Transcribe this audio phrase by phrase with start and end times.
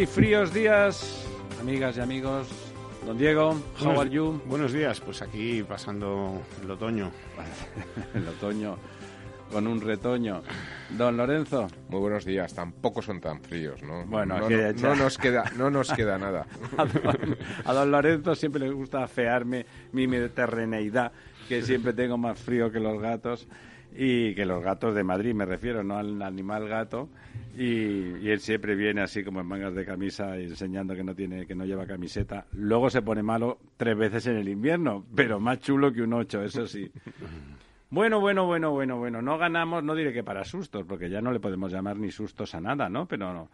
[0.00, 1.26] Y fríos días,
[1.60, 2.48] amigas y amigos.
[3.04, 4.40] Don Diego, how Buenos- are you?
[4.46, 7.10] Buenos días, pues aquí pasando el otoño.
[8.14, 8.76] El otoño
[9.50, 10.42] con un retoño.
[10.90, 14.04] Don Lorenzo, Muy buenos días, tampoco son tan fríos, ¿no?
[14.06, 16.46] Bueno, no, aquí no, no nos queda, no nos queda nada.
[16.76, 21.10] a don, a don Lorenzo siempre le gusta afearme mi mediterraneidad,
[21.48, 23.48] que siempre tengo más frío que los gatos.
[23.94, 27.08] Y que los gatos de Madrid, me refiero, no al animal gato.
[27.56, 31.54] Y, él siempre viene así como en mangas de camisa enseñando que no tiene, que
[31.54, 32.46] no lleva camiseta.
[32.52, 36.42] Luego se pone malo tres veces en el invierno, pero más chulo que un ocho,
[36.42, 36.90] eso sí.
[37.90, 39.22] Bueno, bueno, bueno, bueno, bueno.
[39.22, 42.54] No ganamos, no diré que para sustos, porque ya no le podemos llamar ni sustos
[42.54, 43.06] a nada, ¿no?
[43.06, 43.48] Pero.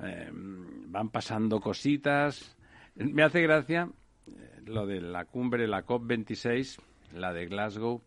[0.00, 2.56] Eh, van pasando cositas.
[2.94, 3.88] Me hace gracia
[4.26, 6.78] eh, lo de la cumbre, la COP26,
[7.14, 8.02] la de Glasgow,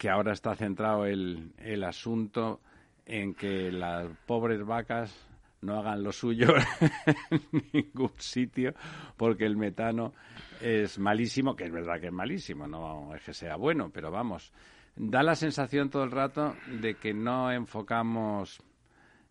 [0.00, 2.62] que ahora está centrado el, el asunto
[3.04, 5.14] en que las pobres vacas
[5.60, 6.54] no hagan lo suyo
[7.30, 7.42] en
[7.74, 8.72] ningún sitio
[9.18, 10.14] porque el metano
[10.58, 14.54] es malísimo, que es verdad que es malísimo, no es que sea bueno, pero vamos,
[14.96, 18.62] da la sensación todo el rato de que no enfocamos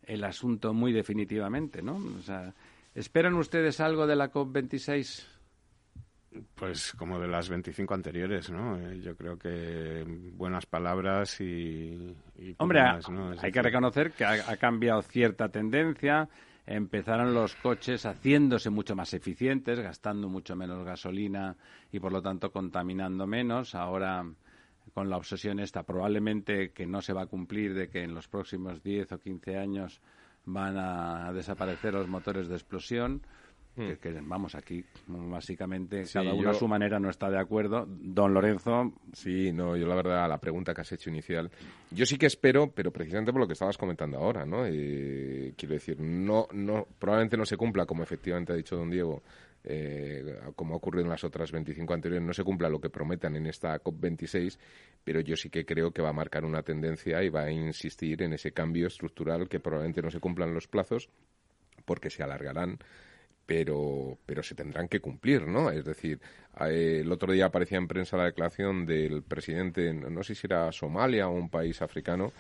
[0.04, 1.96] el asunto muy definitivamente, ¿no?
[1.96, 2.54] O sea,
[2.94, 5.39] ¿esperan ustedes algo de la COP26?
[6.56, 8.78] Pues como de las 25 anteriores, ¿no?
[8.78, 12.16] Eh, yo creo que buenas palabras y...
[12.58, 13.34] Hombre, más, ¿no?
[13.34, 16.30] Es hay que reconocer que ha, ha cambiado cierta tendencia.
[16.66, 21.56] Empezaron los coches haciéndose mucho más eficientes, gastando mucho menos gasolina
[21.92, 23.74] y por lo tanto contaminando menos.
[23.74, 24.24] Ahora,
[24.94, 28.28] con la obsesión esta, probablemente que no se va a cumplir de que en los
[28.28, 30.02] próximos 10 o 15 años
[30.46, 33.22] van a desaparecer los motores de explosión.
[33.76, 37.86] Que, que, vamos, aquí básicamente Sí, cada uno a su manera no está de acuerdo.
[37.88, 41.50] Don Lorenzo, Sí, no, yo la verdad, la pregunta que has hecho inicial,
[41.90, 44.66] yo sí que espero, pero precisamente por lo que estabas comentando ahora, ¿no?
[44.66, 49.24] Eh, quiero decir, no, no, probablemente no se cumpla, como efectivamente ha dicho don Diego,
[49.64, 53.36] eh, como ha ocurrido en las otras 25 anteriores, no se cumpla lo que prometan
[53.36, 54.58] en esta COP26,
[55.04, 58.24] pero yo sí que creo que va a marcar una tendencia y va a insistir
[58.24, 61.10] en ese cambio estructural que probablemente no se cumplan los plazos
[61.86, 62.80] porque se alargarán
[63.50, 65.72] pero, pero se tendrán que cumplir, ¿no?
[65.72, 66.22] Es decir,
[66.60, 70.72] eh, el otro día aparecía en prensa la declaración del presidente, no sé si era
[70.72, 72.32] Somalia o un país africano,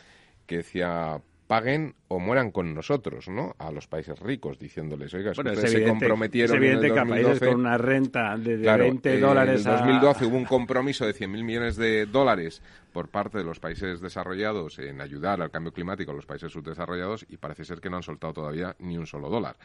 [0.45, 3.55] que decía paguen o mueran con nosotros, ¿no?
[3.59, 6.93] A los países ricos, diciéndoles, oiga, Bueno, es ustedes se comprometieron es evidente en el
[6.95, 9.77] que a países 2012 con una renta de, de Claro, 20 eh, dólares En a-
[9.77, 14.79] 2012 hubo un compromiso de 100.000 millones de dólares por parte de los países desarrollados
[14.79, 18.03] en ayudar al cambio climático a los países subdesarrollados y parece ser que no han
[18.03, 19.55] soltado todavía ni un solo dólar.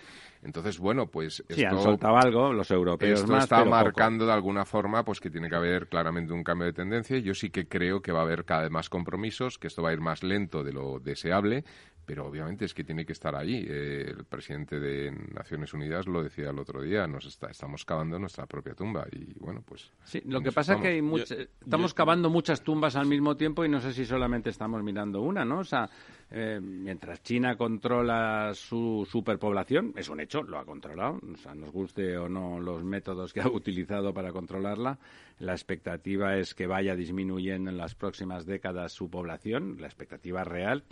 [0.43, 3.71] Entonces, bueno, pues Sí, han esto- soltado algo, los europeos esto más, está poco.
[3.71, 7.17] marcando de alguna forma pues que tiene que haber claramente un cambio de tendencia.
[7.19, 9.89] Yo sí que creo que va a haber cada vez más compromisos, que esto va
[9.89, 11.65] a ir más lento de lo deseable,
[12.05, 13.65] pero obviamente es que tiene que estar ahí.
[13.69, 18.19] Eh, el presidente de Naciones Unidas lo decía el otro día, nos está, estamos cavando
[18.19, 21.31] nuestra propia tumba y bueno, pues Sí, lo que pasa es que estamos.
[21.31, 24.83] hay much- estamos cavando muchas tumbas al mismo tiempo y no sé si solamente estamos
[24.83, 25.61] mirando una, ¿no?
[25.61, 25.89] O sea,
[26.31, 31.71] eh, mientras China controla su superpoblación, es un hecho, lo ha controlado, o sea, nos
[31.71, 34.99] guste o no los métodos que ha utilizado para controlarla,
[35.39, 40.85] la expectativa es que vaya disminuyendo en las próximas décadas su población, la expectativa real.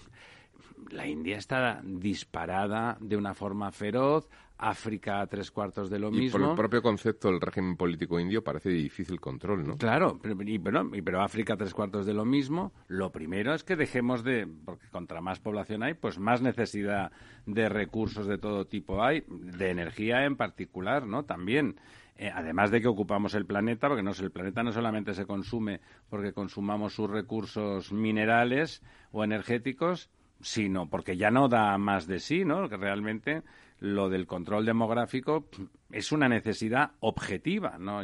[0.90, 4.28] La India está disparada de una forma feroz,
[4.58, 6.38] África tres cuartos de lo y mismo.
[6.38, 9.76] por el propio concepto del régimen político indio parece de difícil control, ¿no?
[9.76, 12.72] Claro, pero, y, pero, y- pero África tres cuartos de lo mismo.
[12.86, 17.10] Lo primero es que dejemos de, porque contra más población hay, pues más necesidad
[17.44, 21.24] de recursos de todo tipo hay, de energía en particular, ¿no?
[21.24, 21.76] También.
[22.14, 25.80] Eh, además de que ocupamos el planeta, porque no, el planeta no solamente se consume
[26.08, 28.80] porque consumamos sus recursos minerales
[29.10, 30.08] o energéticos,
[30.42, 32.68] sino porque ya no da más de sí, ¿no?
[32.68, 33.42] Que realmente
[33.78, 35.46] lo del control demográfico
[35.90, 38.02] es una necesidad objetiva, ¿no?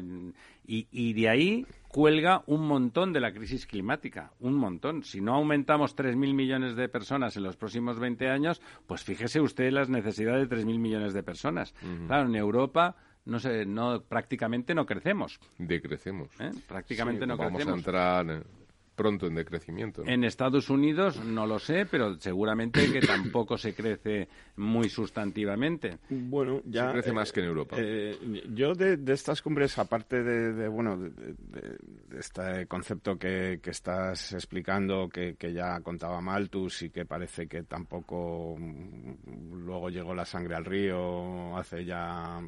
[0.67, 5.02] Y, y de ahí cuelga un montón de la crisis climática, un montón.
[5.05, 9.70] Si no aumentamos 3.000 millones de personas en los próximos 20 años, pues fíjese usted
[9.70, 11.75] las necesidades de 3.000 millones de personas.
[12.06, 15.38] Claro, en Europa no sé, no, prácticamente no crecemos.
[15.58, 16.29] Decrecemos.
[16.40, 16.50] ¿eh?
[16.67, 17.75] Prácticamente Sí, no vamos crecemos.
[17.75, 18.44] a entrar
[18.98, 20.04] pronto en decrecimiento.
[20.04, 20.10] ¿no?
[20.10, 25.96] En Estados Unidos no lo sé, pero seguramente que tampoco se crece muy sustantivamente.
[26.10, 26.88] Bueno, ya.
[26.88, 27.76] Se crece más que en Europa.
[27.78, 28.18] eh,
[28.54, 31.78] yo de, de estas cumbres, aparte de, de, bueno, de, de-
[32.08, 37.46] de este concepto que, que estás explicando, que, que ya contaba Malthus y que parece
[37.46, 42.40] que tampoco mm, luego llegó la sangre al río hace ya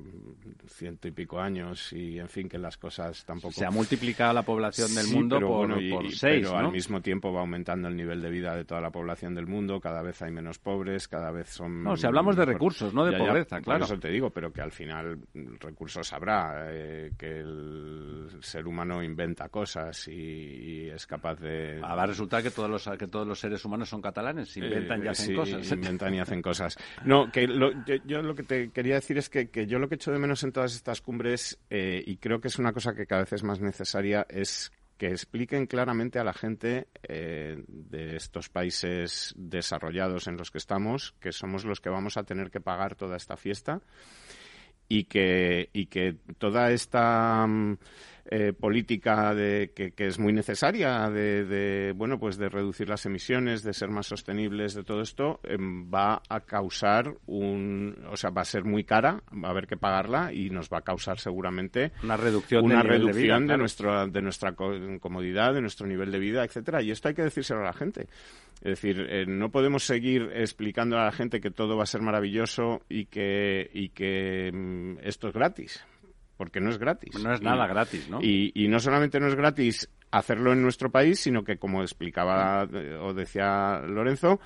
[0.67, 3.53] ciento y pico años y, en fin, que las cosas tampoco.
[3.55, 6.40] Se ha multiplicado la población del Sí, mundo pero por, bueno, y- por y- seis,
[6.43, 6.67] pero ¿no?
[6.67, 9.81] al mismo tiempo va aumentando el nivel de vida de toda la población del mundo,
[9.81, 11.83] cada vez hay menos pobres, cada vez son...
[11.83, 13.85] No, si hablamos de recursos, no de Ya, ya, pobreza, por claro.
[13.85, 19.03] eso te digo, pero que al final mm, recursos habrá, eh, que el ser humano
[19.03, 21.81] inventa cosas y, y es capaz de...
[21.83, 25.03] Ah, va a resultar que todos los que todos los seres humanos son catalanes, inventan
[25.03, 25.71] y Eh, hacen sí, cosas.
[25.73, 26.77] Inventan y hacen cosas.
[27.05, 29.89] No, que lo- yo, yo lo que te quería decir es que, que yo lo
[29.89, 32.95] que echo de menos en todas estas cumbres, eh, y creo que es una cosa
[32.95, 38.17] que cada vez es más necesaria, es que expliquen claramente a la gente eh, de
[38.17, 42.61] estos países desarrollados en los que estamos que somos los que vamos a tener que
[42.61, 43.81] pagar toda esta fiesta
[44.91, 47.79] y que, y que toda esta mm,
[48.31, 53.07] eh, política de, que, que es muy necesaria de, de, bueno pues de reducir las
[53.07, 58.31] emisiones de ser más sostenibles de todo esto em, va a causar un o sea
[58.31, 61.19] va a ser muy cara va a haber que pagarla y nos va a causar
[61.19, 66.11] seguramente Una reducción una de reducción de, nuestra de nuestra co- comodidad de nuestro nivel
[66.11, 66.83] de vida etcétera.
[66.83, 68.07] Y esto hay que decírselo a la gente.
[68.63, 72.03] Es decir, eh, no podemos seguir explicando a la gente que todo va a ser
[72.03, 75.85] maravilloso y que, y que mm, esto es gratis,
[76.41, 77.23] porque no es gratis.
[77.23, 78.19] No es Y- nada gratis, ¿no?
[78.23, 82.67] Y, y no solamente no es gratis hacerlo en nuestro país, sino que, como explicaba
[83.03, 84.41] o decía Lorenzo,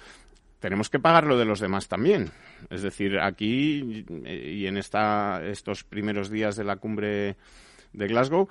[0.59, 2.33] tenemos que pagar lo de los demás también.
[2.69, 7.37] Es decir, aquí y en esta, estos primeros días de la cumbre
[7.93, 8.49] de Glasgow,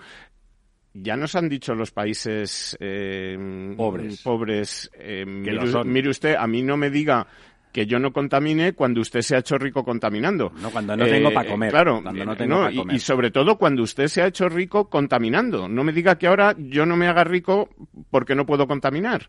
[0.93, 3.37] ya nos han dicho los países eh,
[3.75, 4.21] Pobres.
[4.21, 7.27] pobres eh, mire, mire usted, a mí no me diga
[7.73, 10.53] que yo no contamine cuando usted se ha hecho rico contaminando.
[10.61, 12.95] No, cuando no tengo pa' comer, Claro, cuando no eh, tengo pa' y- comer.
[12.95, 15.67] y sobre todo cuando usted se ha hecho rico contaminando.
[15.67, 17.69] No me diga que ahora yo no me haga rico
[18.11, 19.27] porque no puedo contaminar.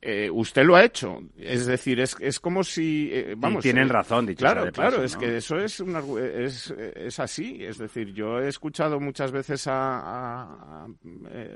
[0.00, 1.20] Eh, usted lo ha hecho.
[1.36, 3.10] Es decir, es, es como si...
[3.12, 5.20] eh, vamos, tienen eh, razón, dicho Claro, de claro, es ¿no?
[5.20, 7.64] que eso es, es, es así.
[7.64, 10.88] Es decir, yo he escuchado muchas veces a, a- a,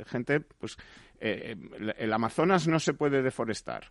[0.06, 0.76] gente, pues,
[1.20, 1.54] eh,
[1.96, 3.84] el Amazonas no se puede deforestar.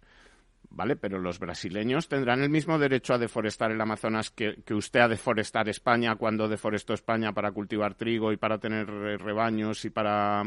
[0.74, 0.96] ¿Vale?
[0.96, 5.10] Pero los brasileños tendrán el mismo derecho a deforestar el Amazonas que, que usted a
[5.10, 10.42] deforestar España cuando deforestó España para cultivar trigo y para tener eh, rebaños y para...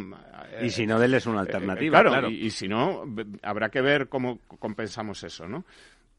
[0.50, 2.30] eh, Y si no, denles una eh, alternativa, claro, claro.
[2.30, 3.04] Y, y si no,
[3.42, 5.66] habrá que ver cómo compensamos eso, ¿no?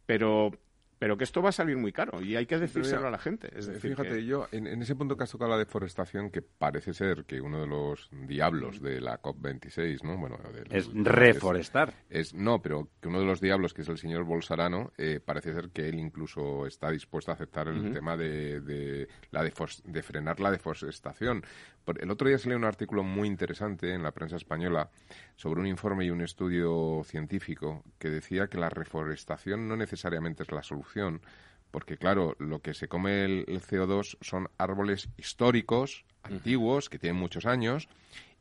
[0.05, 0.51] Pero,
[0.99, 3.17] pero que esto va a salir muy caro y hay que decírselo ya- a la
[3.17, 3.47] gente.
[3.57, 6.41] Es decir, Fíjate, que- yo en, en ese punto que has tocado la deforestación, que
[6.41, 10.17] parece ser que uno de los diablos de la COP26, ¿no?
[10.17, 11.93] Bueno, del- Es reforestar.
[12.09, 15.53] Es, no, pero que uno de los diablos, que es el señor Bolsarano, eh, parece
[15.53, 20.01] ser que él incluso está dispuesto a aceptar el tema de, de la defos- de
[20.03, 21.43] frenar la deforestación.
[21.87, 24.89] El otro día salió un artículo muy interesante en la prensa española
[25.35, 30.51] sobre un informe y un estudio científico que decía que la reforestación no necesariamente es
[30.51, 31.21] la solución,
[31.69, 37.19] porque claro, lo que se come el, el CO2 son árboles históricos, antiguos, que tienen
[37.19, 37.87] muchos años,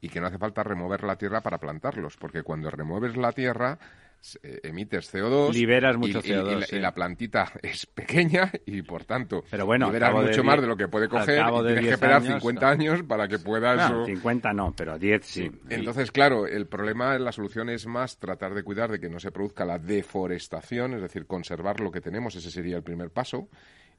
[0.00, 3.78] y que no hace falta remover la tierra para plantarlos, porque cuando remueves la tierra
[4.62, 6.76] emites CO2 Liberas y- mucho y, y CO2, la, sí.
[6.76, 10.44] y la plantita es pequeña y por tanto Pero bueno, al liberas cabo de mucho
[10.44, 12.34] más de lo que puede al coger cabo y de tienes que 10 esperar años,
[12.42, 12.72] 50 no.
[12.72, 15.50] años para que puedas No, o- 50 no, pero 10 sí.
[15.68, 19.30] entonces, claro, el problema, la solución es más tratar de cuidar de que no se
[19.30, 23.48] produzca la deforestación, es decir, conservar lo que tenemos, ese sería el primer paso.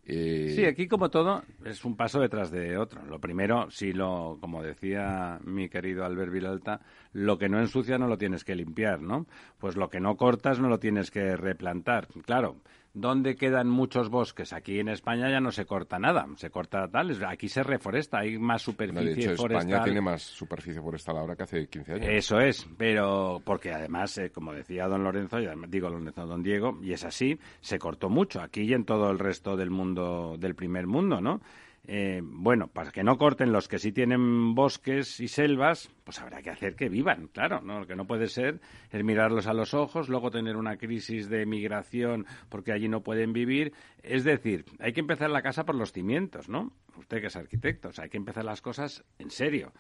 [0.08, 3.04] Eh, Sí, aquí como todo es un paso detrás de otro.
[3.06, 6.82] Lo primero, si lo, como decía mi querido Albert Vilalta,
[7.14, 9.26] lo que no ensucia no lo tienes que limpiar, ¿no?
[9.58, 12.08] Pues lo que no cortas no lo tienes que replantar.
[12.26, 12.58] Claro,
[12.96, 14.54] ¿dónde quedan muchos bosques?
[14.54, 18.40] Aquí en España ya no se corta nada, se corta tal, aquí se reforesta, hay
[18.40, 19.68] más no, superficie de hecho, forestal.
[19.68, 22.08] España tiene más superficie forestal ahora que hace 15 años.
[22.10, 26.42] Eso es, pero porque además, eh, como decía don Lorenzo, y además digo Lorenzo, don
[26.42, 30.38] Diego, y es así, se cortó mucho aquí y en todo el resto del mundo,
[30.40, 31.42] del primer mundo, ¿no?
[31.88, 36.42] Eh, bueno, para que no corten los que sí tienen bosques y selvas, pues habrá
[36.42, 37.80] que hacer que vivan, claro, ¿no?
[37.82, 38.60] Lo que no puede ser
[38.92, 43.34] es mirarlos a los ojos, luego tener una crisis de migración porque allí no pueden
[43.34, 43.74] vivir.
[44.02, 46.72] Es decir, hay que empezar la casa por los cimientos, ¿no?
[46.98, 49.72] Usted que es arquitecto, o sea, hay que empezar las cosas en serio.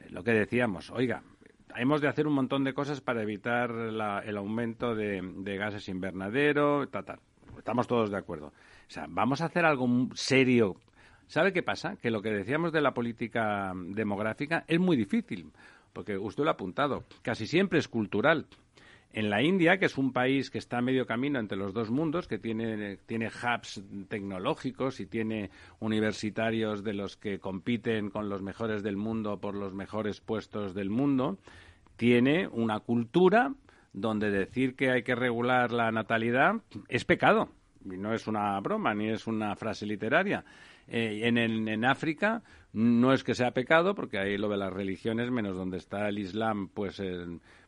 [0.00, 1.22] Eh, Lo que decíamos, oiga,
[1.76, 5.22] hemos de hacer un montón de cosas para evitar la- el aumento de,
[5.56, 7.18] gases invernadero, ta, ta.
[7.56, 8.48] Estamos todos de acuerdo.
[8.48, 10.76] O sea, vamos a hacer algo serio.
[11.26, 11.96] ¿Sabe qué pasa?
[11.96, 15.50] Que lo que decíamos de la política demográfica es muy difícil,
[15.92, 18.46] porque usted lo ha apuntado, casi siempre es cultural.
[19.12, 21.88] En la India, que es un país que está a medio camino entre los dos
[21.88, 28.42] mundos, que tiene, tiene hubs tecnológicos y tiene universitarios de los que compiten con los
[28.42, 31.38] mejores del mundo por los mejores puestos del mundo,
[31.96, 33.54] tiene una cultura
[33.92, 36.56] donde decir que hay que regular la natalidad
[36.88, 37.50] es pecado.
[37.84, 40.44] Y no es una broma, ni es una frase literaria.
[40.88, 44.72] Eh, en, el- en África no es que sea pecado, porque ahí lo de las
[44.72, 47.24] religiones, menos donde está el Islam, pues eh,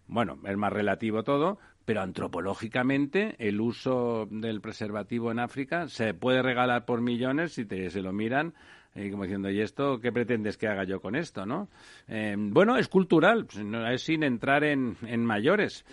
[0.08, 6.42] bueno, es más relativo todo, pero antropológicamente el uso del preservativo en África se puede
[6.42, 8.54] regalar por millones si te, se lo miran
[8.94, 11.68] y como diciendo, ¿y esto qué pretendes que haga yo con esto, no?
[12.08, 13.46] Eh, bueno, es cultural,
[13.92, 15.84] es sin entrar en, en mayores.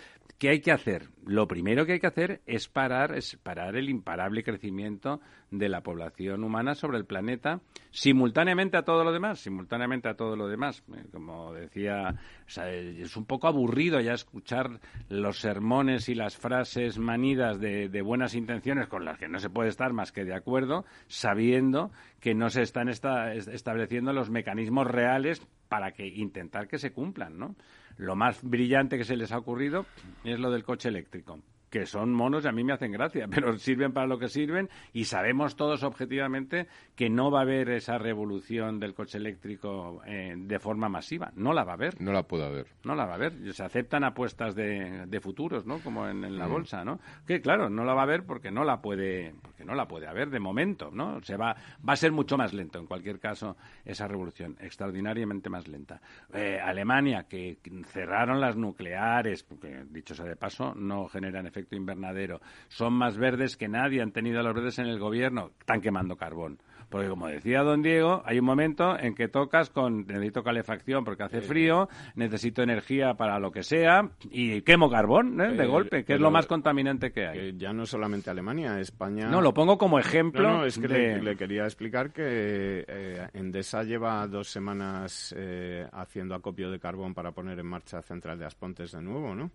[0.44, 1.08] ¿Qué hay que hacer?
[1.24, 5.80] Lo primero que hay que hacer es parar, es parar el imparable crecimiento de la
[5.80, 10.84] población humana sobre el planeta, simultáneamente a todo lo demás, simultáneamente a todo lo demás.
[10.94, 12.14] Eh, Como decía,
[12.46, 17.88] o sea, es un poco aburrido ya escuchar los sermones y las frases manidas de,
[17.88, 21.90] de buenas intenciones con las que no se puede estar más que de acuerdo, sabiendo
[22.20, 26.92] que no se están esta- est- estableciendo los mecanismos reales para que intentar que se
[26.92, 27.56] cumplan, ¿no?
[27.96, 29.86] Lo más brillante que se les ha ocurrido
[30.24, 31.38] es lo del coche eléctrico
[31.74, 34.68] que son monos y a mí me hacen gracia, pero sirven para lo que sirven
[34.92, 40.34] y sabemos todos objetivamente que no va a haber esa revolución del coche eléctrico eh,
[40.36, 41.32] de forma masiva.
[41.34, 42.00] No la va a haber.
[42.00, 42.68] No la puedo ver.
[42.84, 43.52] No la va a haber.
[43.52, 45.80] Se aceptan apuestas de, de futuros, ¿no?
[45.80, 46.24] Como en, Mm.
[46.26, 47.00] en la bolsa, ¿no?
[47.26, 50.06] Que claro, no la va a haber porque no la puede, porque no la puede
[50.06, 51.20] haber de momento, ¿no?
[51.22, 55.66] Se va, va a ser mucho más lento, en cualquier caso, esa revolución, extraordinariamente más
[55.66, 56.00] lenta.
[56.32, 62.40] Eh, Alemania, que cerraron las nucleares, porque dicho sea de paso, no generan efecto invernadero,
[62.68, 66.16] son más verdes que nadie, han tenido a los verdes en el gobierno, están quemando
[66.16, 66.58] carbón.
[66.90, 71.24] Porque como decía don Diego, hay un momento en que tocas con necesito calefacción porque
[71.24, 75.54] hace frío, necesito energía para lo que sea y quemo carbón ¿eh?
[75.54, 77.38] de Eh, golpe, que es lo más contaminante que hay.
[77.38, 79.28] Que ya no solamente Alemania, España.
[79.28, 80.42] No, lo pongo como ejemplo.
[80.42, 85.34] No, no, es que de- le, le quería explicar que eh, Endesa lleva dos semanas
[85.36, 89.50] eh, haciendo acopio de carbón para poner en marcha Central de Aspontes de nuevo, ¿no?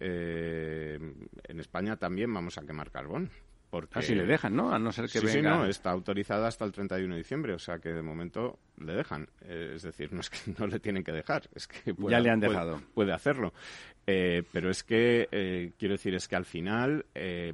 [0.00, 0.98] Eh,
[1.48, 3.30] en España también vamos a quemar carbón.
[3.70, 3.98] Porque...
[4.00, 4.70] Así le dejan, ¿no?
[4.74, 5.56] A no ser que sí, sí, venga.
[5.56, 9.30] no, está autorizada hasta el 31 de diciembre, o sea que de momento le dejan.
[9.46, 12.28] Eh, es decir, no es que no le tienen que dejar, es que Ya le
[12.28, 12.82] han puede- dejado.
[12.92, 13.54] Puede, hacerlo.
[14.06, 17.52] Eh, pero es que, eh, quiero decir, es que al final eh,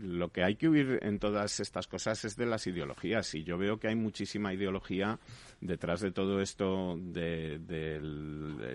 [0.00, 3.34] lo que hay que huir en todas estas cosas es de las ideologías.
[3.34, 5.18] Y yo veo que hay muchísima ideología
[5.60, 7.58] detrás de todo esto de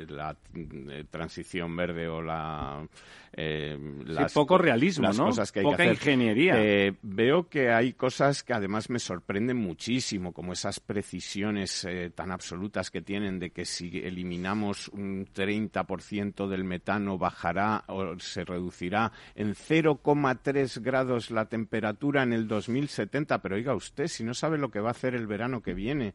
[0.10, 2.88] la eh, transición verde o la...
[3.34, 5.26] eh, las poco co- realismo, las ¿no?
[5.26, 5.94] cosas que hay Poca que hacer.
[5.96, 6.54] ingeniería.
[6.58, 12.32] Eh, veo que hay cosas que además me sorprenden muchísimo, como esas precisiones eh, tan
[12.32, 19.12] absolutas que tienen de que si eliminamos un 30% del metano bajará o se reducirá
[19.36, 23.42] en 0,3 grados la temperatura en el 2070.
[23.42, 26.14] Pero oiga usted, si no sabe lo que va a hacer el verano que viene.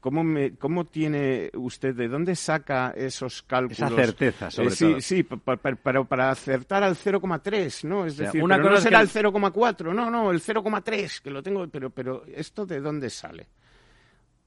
[0.00, 3.78] ¿Cómo, me, ¿Cómo tiene usted, de dónde saca esos cálculos?
[3.78, 5.00] Esa certeza, sobre Eh, sí, todo.
[5.00, 8.06] Sí, pa- pa- pero para acertar al 0,3, ¿no?
[8.06, 10.40] Es sea, decir, una pero cosa no es será que- el 0,4, no, no, el
[10.40, 13.46] 0,3, que lo tengo, pero, pero ¿esto de dónde sale?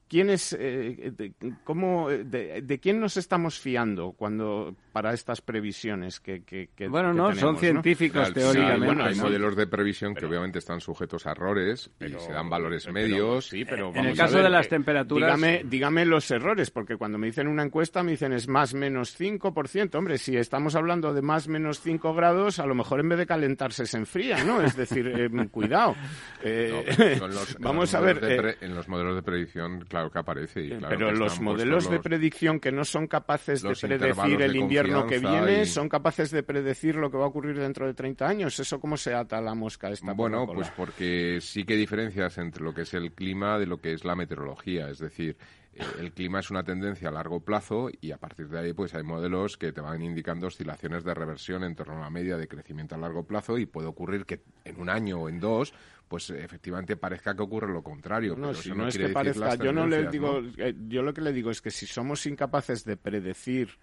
[0.08, 1.34] ¿quién es, eh, de,
[1.64, 7.58] cómo, de, quién nos estamos fiando cuando para estas previsiones que, que, bueno no son
[7.58, 12.32] científicos teóricamente bueno, hay modelos de previsión que obviamente están sujetos a errores y se
[12.32, 13.48] dan valores medios.
[13.48, 17.28] sí pero en el caso de las temperaturas dígame, dígame los errores porque cuando me
[17.28, 21.50] dicen una encuesta me dicen es más menos 5% hombre si estamos hablando de más
[21.50, 25.08] menos 5 grados a lo mejor en vez de calentarse se enfría no es decir
[25.08, 25.96] eh, cuidado.
[26.44, 27.18] Eh,
[27.60, 30.68] vamos a ver en los modelos de predicción claro que aparece.
[30.68, 35.20] Eh, pero los modelos de predicción que no son capaces de predecir el invierno que
[35.20, 38.60] viene, son capaces de predecir lo que va a ocurrir dentro de 30 años.
[38.60, 40.14] ¿Eso cómo se ata la mosca esta?
[40.14, 43.80] Bueno, pues porque sí que hay diferencias entre lo que es el clima de lo
[43.80, 44.90] que es la meteorología.
[44.90, 45.38] Es decir,
[45.74, 48.94] eh, el clima es una tendencia a largo plazo y a partir de ahí pues
[48.94, 52.48] hay modelos que te van indicando oscilaciones de reversión en torno a la media de
[52.48, 55.74] crecimiento a largo plazo y puede ocurrir que en un año o en dos
[56.08, 58.36] pues efectivamente parezca que ocurre lo contrario.
[58.36, 61.34] No, si no, es que parezca, yo no le digo, eh, yo lo que le
[61.34, 63.80] digo es que si somos incapaces de predecir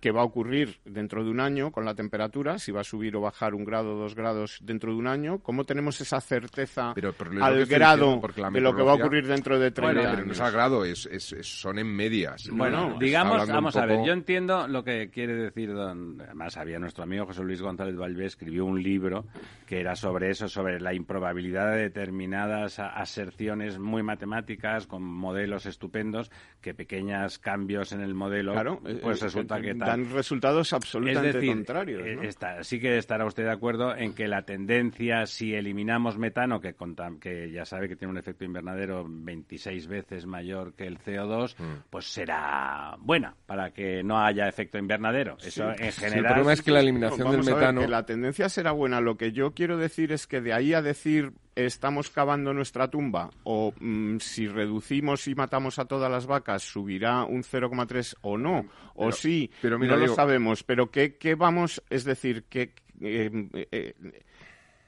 [0.00, 3.16] qué va a ocurrir dentro de un año con la temperatura, si va a subir
[3.16, 6.94] o bajar un grado o dos grados dentro de un año, ¿cómo tenemos esa certeza
[7.40, 8.20] al grado
[8.52, 10.14] de lo que va a ocurrir dentro de 30 bueno, años?
[10.16, 11.08] Pero no es al grado, es,
[11.42, 12.48] son en medias.
[12.50, 16.20] Bueno, digamos, vamos a ver, yo entiendo lo que quiere decir don...
[16.20, 19.26] Además, había nuestro amigo José Luis González Valvé, escribió un libro
[19.66, 26.30] que era sobre eso, sobre la improbabilidad de determinadas aserciones muy matemáticas, con modelos estupendos,
[26.60, 28.54] que pequeños cambios en el modelo,
[29.02, 32.02] pues eh, resulta que dan resultados absolutamente contrarios.
[32.04, 32.30] Eh,
[32.62, 36.74] sí que estará usted de acuerdo en que la tendencia, si eliminamos metano, que,
[37.20, 41.82] que ya sabe que tiene un efecto invernadero 26 veces mayor que el CO2, mm.
[41.90, 45.36] pues será buena para que no haya efecto invernadero.
[45.42, 46.18] Eso en general.
[46.18, 47.80] el problema es que la eliminación del metano.
[47.80, 49.00] que la tendencia será buena.
[49.00, 53.30] Lo que yo quiero decir es que de ahí a decir estamos cavando nuestra tumba
[53.44, 58.66] o mm, si reducimos y matamos a todas las vacas subirá un 0,3 o no,
[58.94, 60.62] o sí, pero no lo sabemos.
[60.62, 61.82] Pero ¿qué, ¿qué, vamos?
[61.90, 62.74] Es decir, que...
[63.00, 63.30] Eh,
[63.72, 63.94] eh,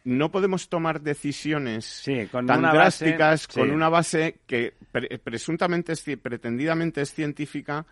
[0.04, 4.74] no podemos tomar decisiones tan drásticas con una base que
[5.22, 7.84] presuntamente, es, pretendidamente es científica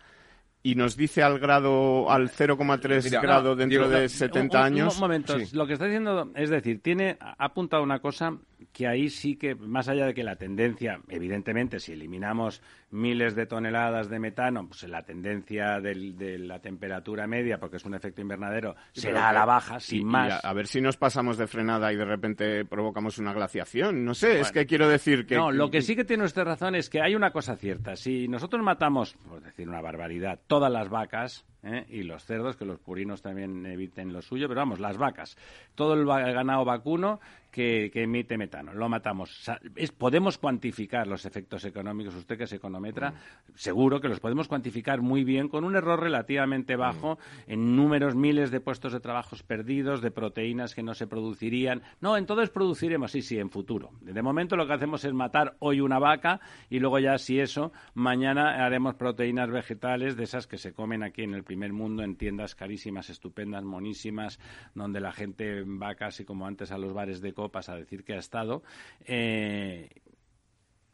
[0.63, 4.95] y nos dice al grado al 0,3 grado dentro de 70 años.
[4.95, 8.35] Un, momento, lo que está diciendo es decir, tiene ha apuntado una cosa
[8.71, 13.45] que ahí sí que, más allá de que la tendencia, evidentemente, si eliminamos miles de
[13.45, 18.75] toneladas de metano, pues la tendencia de la temperatura media, porque es un efecto invernadero,
[18.93, 20.43] será a la baja, sin más.
[20.43, 24.05] a, ver si nos pasamos de frenada y de repente provocamos una glaciación.
[24.05, 25.35] No sé, es que quiero decir que...
[25.35, 27.95] No, lo que sí que tiene usted razón es que hay una cosa cierta.
[27.95, 31.85] Si nosotros matamos, por decir una barbaridad, todas las vacas, ¿eh?
[31.89, 35.37] y los cerdos, que los purinos también eviten lo suyo, pero vamos, las vacas,
[35.75, 37.19] todo el ganado vacuno
[37.51, 39.49] que, emite metano, lo matamos.
[39.97, 43.15] podemos cuantificar los efectos económicos, usted que es econometra, mm.
[43.55, 46.79] seguro que los podemos cuantificar muy bien con un error relativamente mm.
[46.79, 51.81] bajo en números, miles de puestos de trabajos perdidos, de proteínas que no se producirían.
[51.99, 53.89] No, entonces produciremos, sí, sí, en futuro.
[54.01, 57.71] De momento lo que hacemos es matar hoy una vaca y luego ya si eso,
[57.95, 62.15] mañana haremos proteínas vegetales de esas que se comen aquí en el primer mundo en
[62.15, 64.39] tiendas carísimas, estupendas, monísimas,
[64.75, 68.13] donde la gente va casi como antes a los bares de copas a decir que
[68.13, 68.63] ha estado.
[69.05, 69.89] Eh,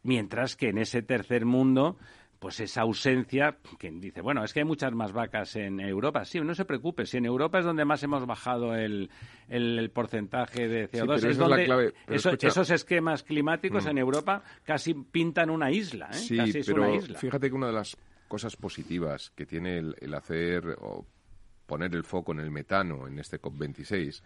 [0.02, 1.96] mientras que en ese tercer mundo
[2.44, 6.26] pues esa ausencia, que dice, bueno, es que hay muchas más vacas en Europa.
[6.26, 9.08] Sí, no se preocupe, si en Europa es donde más hemos bajado el,
[9.48, 13.88] el, porcentaje de CO2, es donde esos esquemas climáticos mm.
[13.88, 16.10] en Europa casi pintan una isla.
[16.10, 16.18] ¿eh?
[16.18, 17.96] Sí, pero fíjate que una de las
[18.34, 21.06] cosas positivas que tiene el, hacer o
[21.66, 24.22] poner el foco en el metano en este COP26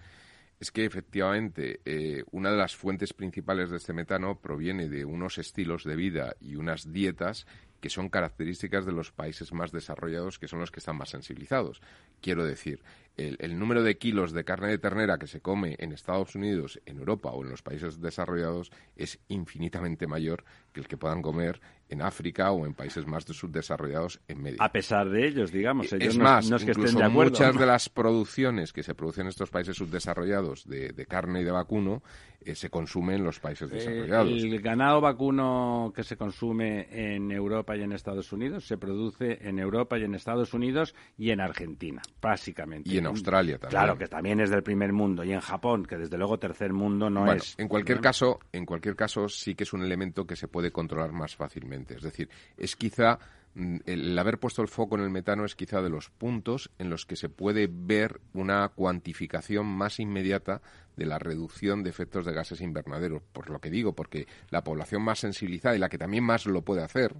[0.58, 5.36] es que efectivamente eh, una de las fuentes principales de este metano proviene de unos
[5.36, 7.46] estilos de vida y unas dietas
[7.80, 11.80] que son características de los países más desarrollados, que son los que están más sensibilizados.
[12.20, 12.80] Quiero decir,
[13.18, 16.98] el, número de kilos de carne de ternera que se come en Estados Unidos, en
[16.98, 22.02] Europa o en los países desarrollados es infinitamente mayor que el que puedan comer en
[22.02, 24.62] África o en países más subdesarrollados en medio.
[24.62, 25.92] A pesar de ellos, digamos.
[25.92, 27.30] Ellos es más, que estén de acuerdo.
[27.30, 31.50] muchas de las producciones que se producen en estos países subdesarrollados de, carne y de
[31.50, 32.02] vacuno
[32.48, 34.42] eh, se consumen en los países eh, desarrollados.
[34.42, 39.58] el ganado vacuno que se consume en Europa y en Estados Unidos se produce en
[39.58, 42.88] Europa y en Estados Unidos y en Argentina, básicamente.
[42.88, 43.70] Y en Australia también.
[43.70, 45.24] Claro, que también es del primer mundo.
[45.24, 47.54] Y en Japón, que desde luego tercer mundo no es.
[47.58, 51.12] En cualquier, caso, en cualquier caso, sí que es un elemento que se puede controlar
[51.12, 51.96] más fácilmente.
[51.96, 53.18] Es decir, es quizá
[53.54, 57.06] el haber puesto el foco en el metano es quizá de los puntos en los
[57.06, 60.62] que se puede ver una cuantificación más inmediata
[60.96, 63.22] de la reducción de efectos de gases invernaderos.
[63.32, 66.62] Por lo que digo, porque la población más sensibilizada y la que también más lo
[66.62, 67.14] puede hacer,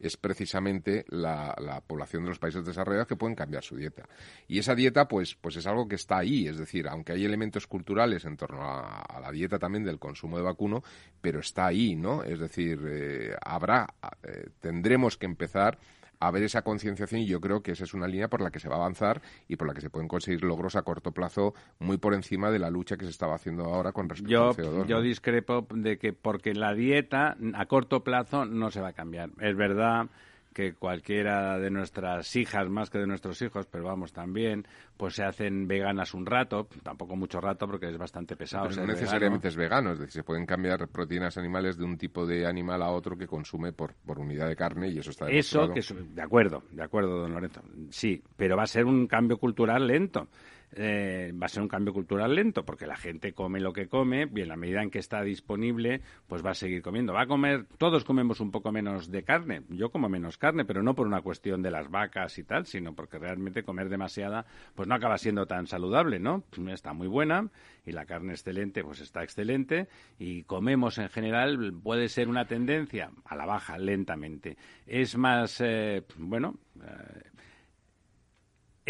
[0.00, 4.08] es precisamente la, población de los países desarrollados que pueden cambiar su dieta.
[4.48, 7.66] Y esa dieta, pues, pues es algo que está ahí, es decir, aunque hay elementos
[7.66, 10.82] culturales en torno a, la dieta también del consumo de vacuno,
[11.20, 12.22] pero está ahí, ¿no?
[12.22, 13.86] Es decir, eh, habrá,
[14.22, 15.78] eh, tendremos que empezar
[16.20, 18.60] a ver esa concienciación y yo creo que esa es una línea por la que
[18.60, 21.54] se va a avanzar y por la que se pueden conseguir logros a corto plazo
[21.78, 24.54] muy por encima de la lucha que se estaba haciendo ahora con respecto yo, al
[24.54, 24.86] CO2.
[24.86, 29.30] Yo discrepo de que porque la dieta a corto plazo no se va a cambiar.
[29.40, 30.08] Es verdad
[30.52, 35.22] que cualquiera de nuestras hijas, más que de nuestros hijos, pero vamos también, pues se
[35.22, 38.68] hacen veganas un rato, tampoco mucho rato porque es bastante pesado.
[38.68, 42.46] no necesariamente es vegano, es decir, se pueden cambiar proteínas animales de un tipo de
[42.46, 45.74] animal a otro que consume por, por unidad de carne y eso está demostrado.
[45.74, 47.62] Eso, que de acuerdo, de acuerdo, don Lorenzo.
[47.90, 50.28] Sí, pero va a ser un cambio cultural lento.
[50.72, 54.28] Eh, va a ser un cambio cultural lento porque la gente come lo que come
[54.34, 57.12] y en la medida en que está disponible pues va a seguir comiendo.
[57.12, 59.62] Va a comer, todos comemos un poco menos de carne.
[59.68, 62.94] Yo como menos carne, pero no por una cuestión de las vacas y tal, sino
[62.94, 66.44] porque realmente comer demasiada pues no acaba siendo tan saludable, ¿no?
[66.68, 67.48] Está muy buena
[67.84, 73.10] y la carne excelente pues está excelente y comemos en general puede ser una tendencia
[73.24, 74.56] a la baja lentamente.
[74.86, 77.29] Es más, eh, bueno, eh,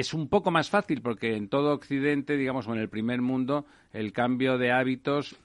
[0.01, 3.67] es un poco más fácil porque en todo Occidente, digamos, o en el primer mundo,
[3.93, 5.37] el cambio de hábitos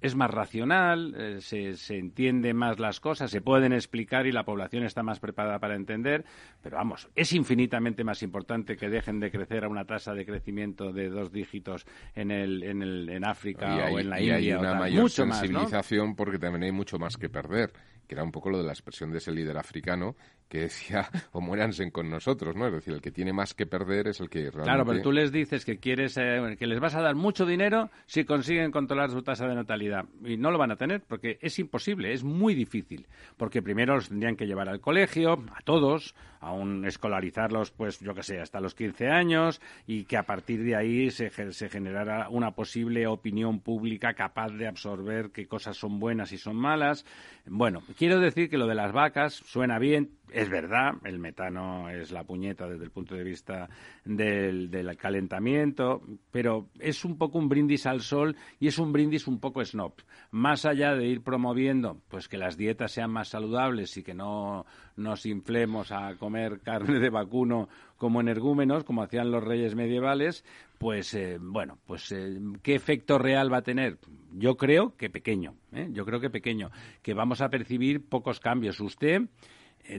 [0.00, 4.44] es más racional, eh, se, se, entiende más las cosas, se pueden explicar y la
[4.44, 6.24] población está más preparada para entender,
[6.62, 10.92] pero vamos, es infinitamente más importante que dejen de crecer a una tasa de crecimiento
[10.92, 14.36] de dos dígitos en, el, en, el, en África o en la India.
[14.36, 17.72] Hay una mayor sensibilización porque también hay mucho más que perder
[18.10, 20.16] que era un poco lo de la expresión de ese líder africano
[20.48, 22.66] que decía o muéranse con nosotros, ¿no?
[22.66, 24.64] Es decir, el que tiene más que perder es el que realmente...
[24.64, 27.88] Claro, pero tú les dices que quieres eh, que les vas a dar mucho dinero
[28.06, 29.89] si consiguen controlar su tasa de natalidad
[30.24, 34.08] y no lo van a tener porque es imposible, es muy difícil, porque primero los
[34.08, 38.74] tendrían que llevar al colegio a todos, aún escolarizarlos, pues yo qué sé, hasta los
[38.74, 44.14] 15 años y que a partir de ahí se, se generara una posible opinión pública
[44.14, 47.04] capaz de absorber qué cosas son buenas y son malas.
[47.46, 52.10] Bueno, quiero decir que lo de las vacas suena bien, es verdad, el metano es
[52.10, 53.68] la puñeta desde el punto de vista
[54.04, 59.40] del, calentamiento, pero es un poco un brindis al sol y es un brindis un
[59.40, 59.94] poco snob.
[60.30, 64.66] Más allá de ir promoviendo pues que las dietas sean más saludables y que no
[64.96, 70.44] nos inflemos a comer carne de vacuno como energúmenos, como hacían los reyes medievales,
[70.78, 73.98] pues eh, bueno, pues eh, ¿qué efecto real va a tener?
[74.32, 75.88] Yo creo que pequeño, ¿eh?
[75.90, 76.70] yo creo que pequeño,
[77.02, 78.80] que vamos a percibir pocos cambios.
[78.80, 79.28] Usted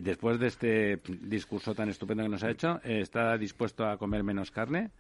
[0.02, 4.24] después de este discurso tan estupendo que nos ha hecho, eh, ¿está dispuesto a comer
[4.24, 4.92] menos carne?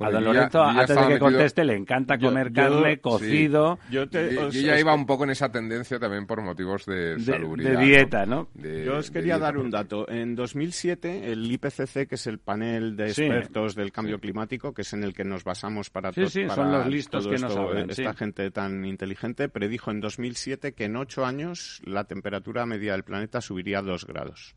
[0.00, 3.78] A don Lorenzo, antes de que conteste, le encanta comer carne, cocido.
[3.90, 8.48] Yo, ya iba un poco en esa tendencia también por motivos de, de dieta, ¿no?
[8.54, 10.08] yo os quería dar un dato.
[10.08, 14.92] En 2007, el IPCC, que es el panel de expertos del cambio climático, que es
[14.92, 18.14] en el que nos basamos para, sí, sí, son los listos que nos hablan, esta
[18.14, 23.40] gente tan inteligente, predijo en 2007 que en ocho años la temperatura media del planeta
[23.40, 24.54] subiría dos grados.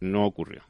[0.00, 0.62] No ocurrió.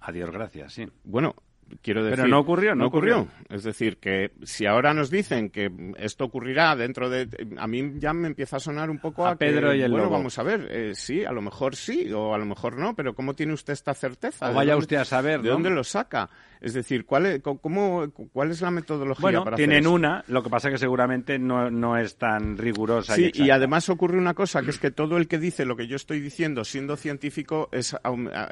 [0.00, 0.86] Adiós, gracias, sí.
[1.04, 1.34] Bueno,
[1.80, 3.28] quiero decir, Pero no ocurrió, no, ocurrió.
[3.48, 7.28] Es decir, que si ahora nos dicen que esto ocurrirá dentro de...
[7.58, 10.38] A mí ya me empieza a sonar un poco a, Pedro y el Bueno, vamos
[10.38, 13.34] a ver, eh, sí, a lo mejor sí, o a lo mejor no, pero ¿cómo
[13.34, 14.50] tiene usted esta certeza?
[14.50, 16.28] O vaya usted a saber, ¿De dónde lo saca?
[16.60, 20.50] Es decir, ¿cuál es, cómo, ¿cuál es la metodología bueno, para tienen una, lo que
[20.50, 24.62] pasa que seguramente no, no es tan rigurosa Sí, y, y, además ocurre una cosa,
[24.62, 27.94] que es que todo el que dice lo que yo estoy diciendo siendo científico es
[27.94, 28.00] a,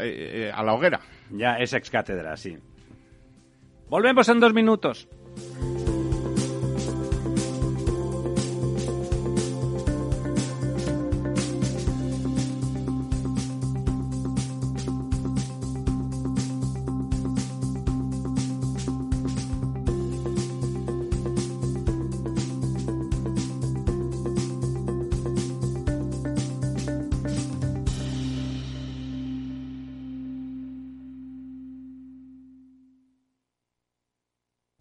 [0.00, 1.00] eh, a la hoguera.
[1.30, 2.58] Ya, es ex cátedra, sí.
[3.90, 5.08] Volvemos en dos minutos.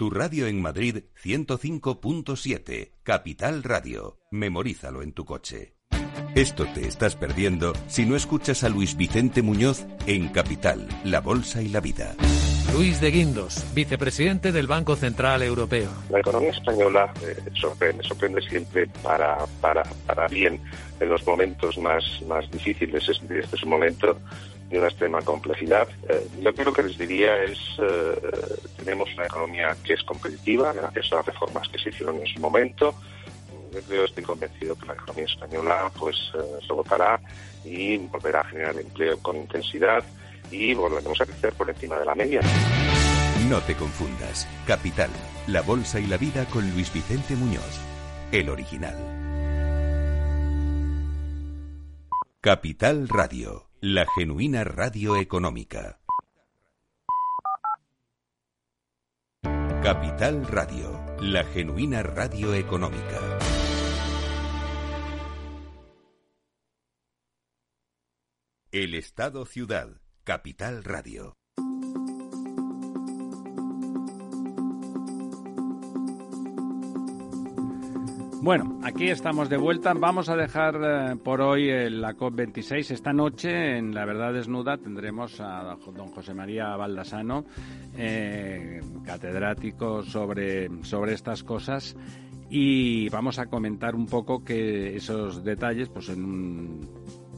[0.00, 4.18] Tu radio en Madrid 105.7, Capital Radio.
[4.30, 5.76] Memorízalo en tu coche.
[6.34, 11.60] Esto te estás perdiendo si no escuchas a Luis Vicente Muñoz en Capital, La Bolsa
[11.60, 12.16] y la Vida.
[12.72, 15.90] Luis de Guindos, vicepresidente del Banco Central Europeo.
[16.08, 20.60] La economía española eh, sorprende, sorprende siempre para, para, para bien
[21.00, 23.08] en los momentos más, más difíciles.
[23.08, 24.16] Este es un momento
[24.70, 25.88] de una extrema complejidad.
[26.08, 28.20] Eh, yo creo que les diría es, eh,
[28.78, 32.40] tenemos una economía que es competitiva gracias a las reformas que se hicieron en su
[32.40, 32.94] momento.
[33.72, 37.20] Yo creo, estoy convencido que la economía española pues eh, se votará
[37.64, 40.04] y volverá a generar empleo con intensidad
[40.50, 42.40] y volveremos a crecer por encima de la media.
[43.48, 44.46] No te confundas.
[44.66, 45.10] Capital,
[45.46, 47.80] la bolsa y la vida con Luis Vicente Muñoz,
[48.32, 48.96] el original.
[52.40, 56.00] Capital Radio la genuina radio económica.
[59.82, 63.38] Capital Radio, la genuina radio económica.
[68.70, 71.36] El Estado Ciudad, Capital Radio.
[78.42, 79.92] Bueno, aquí estamos de vuelta.
[79.92, 82.90] Vamos a dejar eh, por hoy eh, la COP26.
[82.90, 87.44] Esta noche, en La Verdad Desnuda, tendremos a don José María Baldasano,
[87.96, 91.96] eh, catedrático sobre, sobre estas cosas.
[92.48, 96.88] Y vamos a comentar un poco que esos detalles, pues en un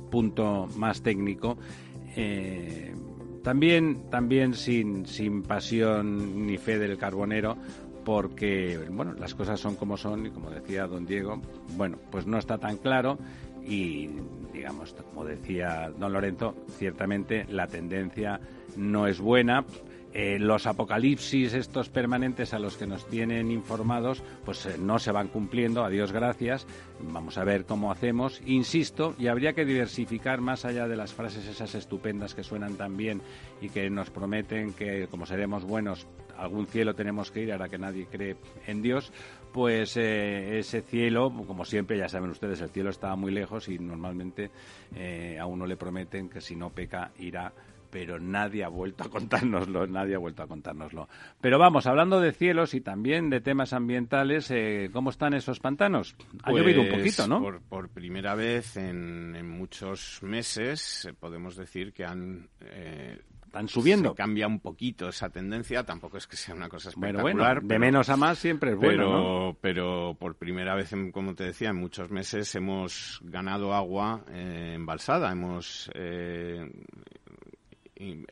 [0.09, 1.57] punto más técnico.
[3.43, 7.57] También, también sin, sin pasión ni fe del carbonero,
[8.05, 11.41] porque bueno, las cosas son como son y como decía don Diego,
[11.77, 13.19] bueno, pues no está tan claro
[13.65, 14.11] y
[14.53, 18.41] digamos, como decía don Lorenzo, ciertamente la tendencia
[18.77, 19.65] no es buena.
[20.15, 25.11] Eh, los apocalipsis estos permanentes a los que nos tienen informados pues eh, no se
[25.11, 26.67] van cumpliendo, a Dios gracias.
[27.01, 28.43] Vamos a ver cómo hacemos.
[28.45, 32.97] Insisto, y habría que diversificar más allá de las frases esas estupendas que suenan tan
[32.97, 33.23] bien
[33.63, 37.79] y que nos prometen que como seremos buenos algún cielo tenemos que ir ahora que
[37.79, 39.13] nadie cree en Dios,
[39.53, 43.79] pues eh, ese cielo, como siempre, ya saben ustedes, el cielo está muy lejos y
[43.79, 44.51] normalmente
[45.39, 47.53] a uno le prometen que si no peca irá
[47.93, 51.11] pero nadie ha vuelto a contárnoslo, nadie ha vuelto a contárnoslo.
[51.43, 56.17] Pero vamos, hablando de cielos y también de temas ambientales, eh, ¿cómo están esos pantanos?
[56.43, 57.61] Ha llovido un pues poquito, ¿no?
[57.69, 62.49] Por, primera vez en, muchos meses podemos decir que han
[63.53, 64.11] están subiendo.
[64.11, 67.23] Se cambia un poquito esa tendencia, tampoco es que sea una cosa espectacular.
[67.23, 71.35] Bueno, bueno, de menos a más siempre es bueno, pero, pero por primera vez, como
[71.35, 76.67] te decía, en muchos meses hemos ganado agua eh, embalsada, hemos eh,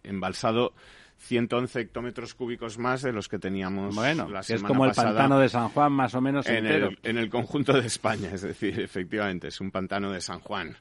[0.02, 0.72] embalsado
[1.20, 5.48] 111 hectómetros cúbicos más de los que teníamos bueno, la es como el pantano de
[5.48, 6.88] San Juan más o menos en entero.
[6.88, 10.76] El, en el conjunto de España, es decir, efectivamente, es un pantano de San Juan.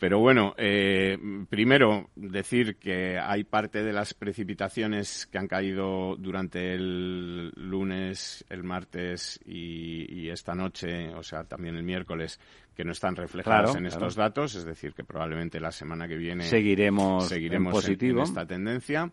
[0.00, 1.18] Pero bueno, eh,
[1.50, 8.64] primero decir que hay parte de las precipitaciones que han caído durante el lunes, el
[8.64, 12.40] martes y, esta noche, o sea, también el miércoles,
[12.74, 16.44] que no están reflejadas en estos datos, es decir, que probablemente la semana que viene
[16.44, 18.20] seguiremos, seguiremos positivo.
[18.20, 19.12] en esta tendencia.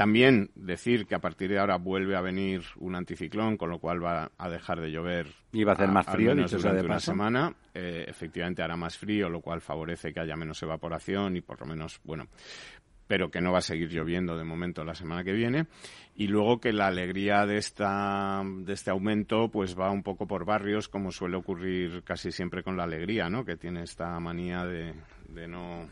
[0.00, 4.02] También decir que a partir de ahora vuelve a venir un anticiclón, con lo cual
[4.02, 5.26] va a dejar de llover.
[5.52, 7.54] Y va a hacer más frío, durante de una semana.
[7.74, 11.66] Eh, efectivamente hará más frío, lo cual favorece que haya menos evaporación y por lo
[11.66, 12.28] menos, bueno,
[13.06, 15.66] pero que no va a seguir lloviendo de momento la semana que viene.
[16.14, 20.46] Y luego que la alegría de, esta, de este aumento pues va un poco por
[20.46, 23.44] barrios, como suele ocurrir casi siempre con la alegría, ¿no?
[23.44, 24.94] Que tiene esta manía de,
[25.32, 25.88] de no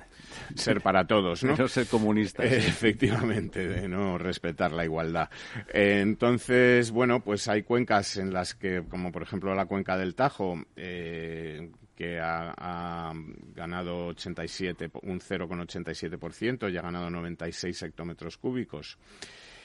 [0.54, 1.52] ser para todos, ¿no?
[1.52, 2.42] De no ser comunista.
[2.44, 5.30] Efectivamente, de no respetar la igualdad.
[5.72, 10.62] entonces, bueno, pues hay cuencas en las que, como por ejemplo la cuenca del Tajo,
[10.76, 13.12] eh, que ha, ha,
[13.54, 18.98] ganado 87, un 0,87% y ha ganado 96 hectómetros cúbicos.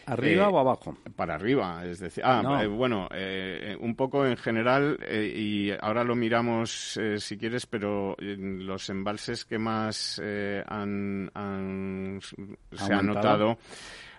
[0.05, 0.97] ¿Arriba Eh, o abajo?
[1.15, 2.61] Para arriba, es decir, ah, No.
[2.61, 7.37] eh, bueno, eh, eh, un poco en general, eh, y ahora lo miramos eh, si
[7.37, 13.03] quieres, pero los embalses que más eh, han, han- se ha Aumentado.
[13.03, 13.57] notado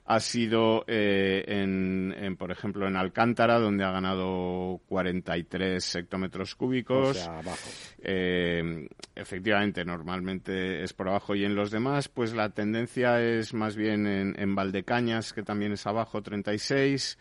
[0.07, 7.11] ha sido eh, en, en, por ejemplo, en Alcántara, donde ha ganado 43 hectómetros cúbicos.
[7.11, 7.71] O sea, abajo.
[8.03, 13.77] Eh, efectivamente, normalmente es por abajo y en los demás, pues la tendencia es más
[13.77, 17.19] bien en, en Valdecañas, que también es abajo, 36.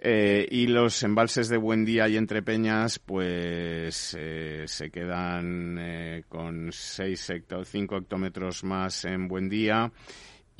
[0.00, 6.70] Eh, y los embalses de Buendía y Entre Peñas, pues eh, se quedan eh, con
[6.70, 9.90] 6 hecto 5 hectómetros más en Buendía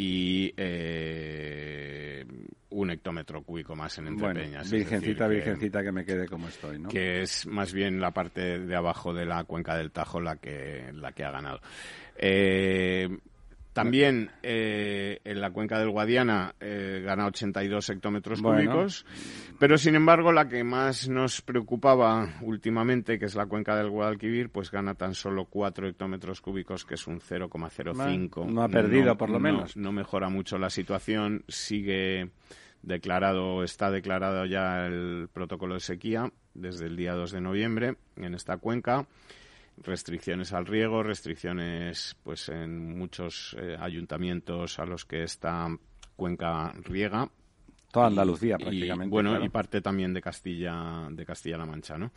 [0.01, 2.25] y eh,
[2.71, 4.71] un hectómetro cúbico más en Entrepeñas.
[4.71, 6.89] Bueno, virgencita, virgencita, que me quede como estoy, ¿no?
[6.89, 10.93] Que es más bien la parte de abajo de la cuenca del Tajo la que,
[10.95, 11.61] la que ha ganado.
[12.17, 13.09] Eh,
[13.73, 19.07] también eh, en la cuenca del Guadiana eh, gana 82 hectómetros cúbicos,
[19.59, 24.51] pero sin embargo la que más nos preocupaba últimamente, que es la cuenca del Guadalquivir,
[24.51, 28.47] pues gana tan solo 4 hectómetros cúbicos, que es un 0,05.
[28.47, 29.77] No ha perdido, por lo menos.
[29.77, 32.31] No, mejora mucho la situación, sigue
[32.83, 38.35] declarado, está declarado ya el protocolo de sequía desde el día 2 de noviembre en
[38.35, 39.07] esta cuenca
[39.83, 45.69] restricciones al riego, restricciones pues en muchos eh, ayuntamientos a los que esta
[46.17, 47.31] cuenca riega.
[47.91, 49.11] Toda Andalucía prácticamente.
[49.11, 52.13] bueno, y parte también de Castilla, de Castilla-La Mancha, ¿no?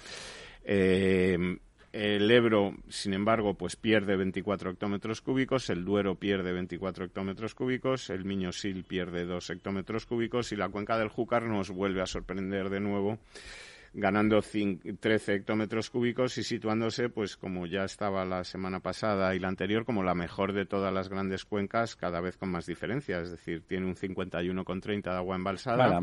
[0.64, 1.58] Eh,
[1.94, 8.10] el Ebro, sin embargo, pues pierde 24 hectómetros cúbicos, el Duero pierde 24 hectómetros cúbicos,
[8.10, 12.70] el Miño-Sil pierde 2 hectómetros cúbicos y la cuenca del Júcar nos vuelve a sorprender
[12.70, 13.20] de nuevo
[13.94, 19.50] ganando 13 hectómetros cúbicos y situándose, pues como ya estaba la semana pasada y la
[19.50, 23.20] anterior, como la mejor de todas las grandes cuencas, cada vez con más diferencia.
[23.20, 26.00] Es decir, tiene un 51,30 de agua embalsada.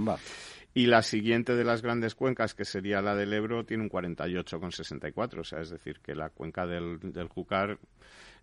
[0.74, 5.40] Y la siguiente de las grandes cuencas, que sería la del Ebro, tiene un 48,64.
[5.40, 7.78] O sea, es decir, que la cuenca del, del Júcar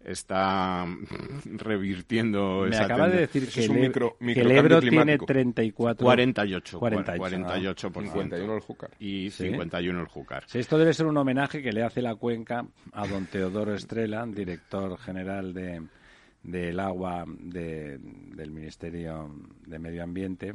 [0.03, 0.85] está
[1.45, 6.03] revirtiendo Me esa acaba de decir que, el, micro, el, Ebro tiene 34...
[6.03, 6.79] 48.
[6.79, 8.91] 48, 48 por 51 el Júcar.
[8.99, 10.43] Y 51 el Júcar.
[10.47, 14.25] Sí, esto debe ser un homenaje que le hace la cuenca a don Teodoro Estrela,
[14.25, 15.81] director general de
[16.45, 19.31] del agua de, del Ministerio
[19.65, 20.53] de Medio Ambiente,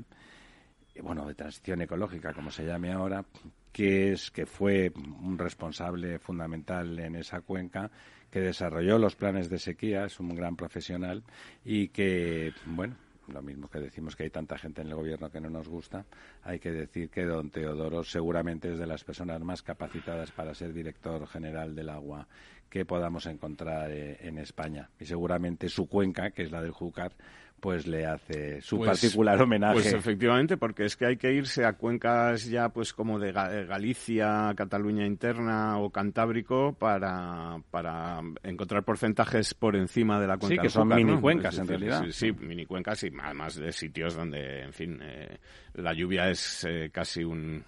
[1.03, 3.25] bueno, de transición ecológica, como se llame ahora,
[3.73, 7.91] que es que fue un responsable fundamental en esa cuenca
[8.31, 11.23] que desarrolló los planes de sequía, es un gran profesional
[11.65, 12.97] y que, bueno,
[13.29, 16.05] lo mismo que decimos que hay tanta gente en el gobierno que no nos gusta,
[16.43, 20.73] hay que decir que don Teodoro seguramente es de las personas más capacitadas para ser
[20.73, 22.27] director general del agua
[22.69, 24.91] que podamos encontrar eh, en España.
[24.99, 27.13] Y seguramente su cuenca, que es la del Júcar,
[27.61, 29.75] pues le hace su pues, particular homenaje.
[29.75, 34.53] Pues efectivamente, porque es que hay que irse a cuencas ya pues como de Galicia,
[34.57, 40.57] Cataluña interna o Cantábrico para, para encontrar porcentajes por encima de la cuenca.
[40.57, 42.05] Sí, que son mini cuencas en realidad.
[42.11, 45.39] Sí, mini cuencas y más de sitios donde, en fin, eh,
[45.75, 47.65] la lluvia es eh, casi un,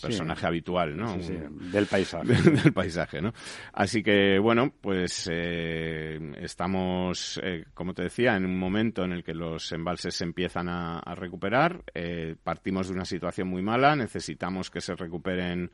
[0.00, 1.16] personaje habitual, ¿no?
[1.16, 2.26] del paisaje.
[2.62, 3.32] del paisaje, ¿no?
[3.72, 7.40] Así que, bueno, pues eh, estamos,
[7.74, 11.82] como te decía, en un momento en el que los embalses se empiezan a, recuperar.
[11.94, 15.70] Eh, partimos de una situación muy mala, necesitamos que se recuperen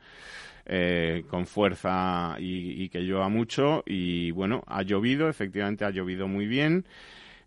[0.65, 3.83] eh, con fuerza y, que llueva mucho.
[3.85, 6.85] Y bueno, ha llovido, efectivamente ha llovido muy bien.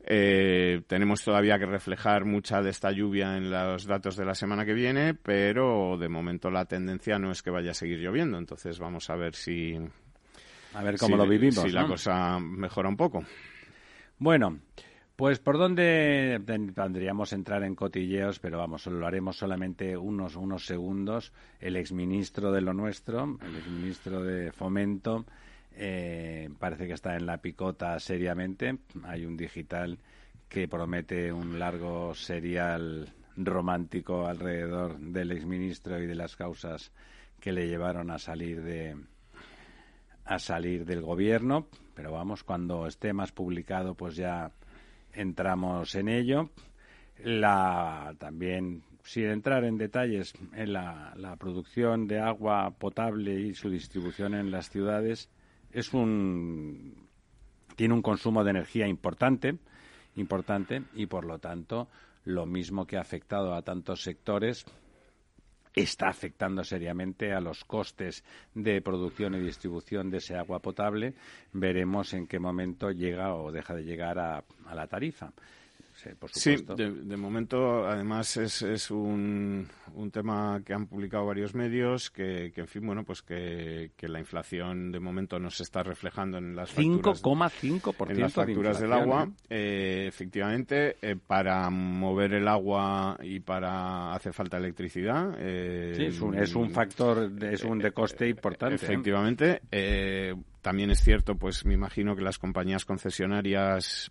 [0.09, 4.65] Eh, tenemos todavía que reflejar mucha de esta lluvia en los datos de la semana
[4.65, 8.39] que viene, pero de momento la tendencia no es que vaya a seguir lloviendo.
[8.39, 9.77] Entonces vamos a ver si.
[10.75, 11.61] A ver cómo lo vivimos.
[11.61, 13.25] Si la cosa mejora un poco.
[14.19, 14.61] Bueno,
[15.17, 21.33] pues por dónde tendríamos entrar en cotilleos, pero vamos, lo haremos solamente unos, unos segundos.
[21.59, 25.25] El exministro de lo nuestro, el exministro de Fomento,
[25.77, 28.79] eh, parece que está en la picota seriamente.
[29.05, 29.99] Hay un digital
[30.49, 36.93] que promete un largo serial romántico alrededor del exministro y de las causas
[37.41, 38.97] que le llevaron a salir de
[40.25, 44.51] a salir del gobierno, pero vamos, cuando esté más publicado, pues ya
[45.13, 46.51] entramos en ello.
[47.23, 54.35] La, también, sin entrar en detalles, en la, producción de agua potable y su distribución
[54.35, 55.31] en las ciudades
[55.77, 56.95] es un,
[57.77, 59.59] tiene un consumo de energía importante,
[60.17, 61.89] importante y por lo tanto
[62.25, 64.65] lo mismo que ha afectado a tantos sectores
[65.75, 71.13] está afectando seriamente a los costes de producción y distribución de ese agua potable.
[71.53, 75.31] Veremos en qué momento llega o deja de llegar a, la tarifa.
[76.33, 82.53] Sí, de, momento, además, es, es un, un, tema que han publicado varios medios, que,
[82.55, 86.39] que en fin, bueno, pues que, que, la inflación de momento no se está reflejando
[86.39, 89.29] en las facturas, 5,5% en las facturas del agua.
[89.29, 89.47] ¿eh?
[89.51, 95.35] Eh, efectivamente, eh, para mover el agua y para hace falta electricidad.
[95.37, 98.77] sí, es un, es un factor, es un de coste importante.
[98.77, 99.63] Efectivamente.
[100.61, 104.11] también es cierto, pues me imagino que las compañías concesionarias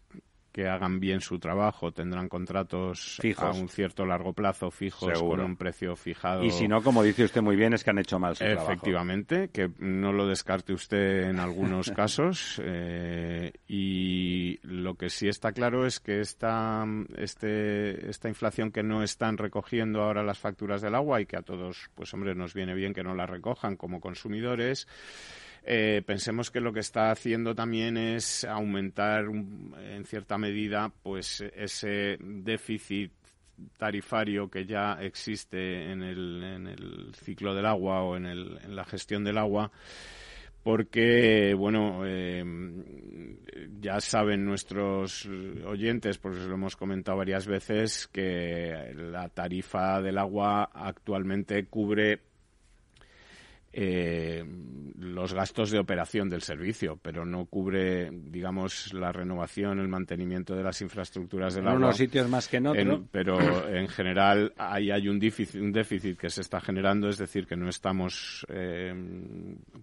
[0.56, 3.44] que hagan bien su trabajo tendrán contratos Fijos.
[3.44, 5.42] a un cierto largo plazo fijos Seguro.
[5.42, 6.46] con un precio fijado.
[6.46, 8.72] Y si no, como dice usted muy bien, es que han hecho mal su trabajo.
[8.72, 12.62] Efectivamente, que no lo descarte usted en algunos casos.
[12.64, 16.86] eh, y lo que sí está claro es que esta,
[17.18, 21.42] este, esta inflación que no están recogiendo ahora las facturas del agua y que a
[21.42, 24.88] todos, pues hombre, nos viene bien que no la recojan como consumidores.
[25.66, 32.18] Eh, pensemos que lo que está haciendo también es aumentar en cierta medida pues ese
[32.20, 33.12] déficit
[33.78, 38.76] tarifario que ya existe en el, en el ciclo del agua o en, el, en
[38.76, 39.72] la gestión del agua
[40.66, 42.44] porque, bueno, eh,
[43.80, 45.30] ya saben nuestros
[45.64, 52.20] oyentes, porque lo hemos comentado varias veces, que la tarifa del agua actualmente cubre
[53.78, 54.44] eh,
[54.98, 60.64] los gastos de operación del servicio, pero no cubre, digamos, la renovación, el mantenimiento de
[60.64, 61.80] las infraestructuras del En agua.
[61.80, 62.86] unos sitios más que en otros.
[63.02, 67.18] En- pero en general ahí hay un déficit, un déficit que se está generando, es
[67.18, 68.94] decir, que no estamos eh,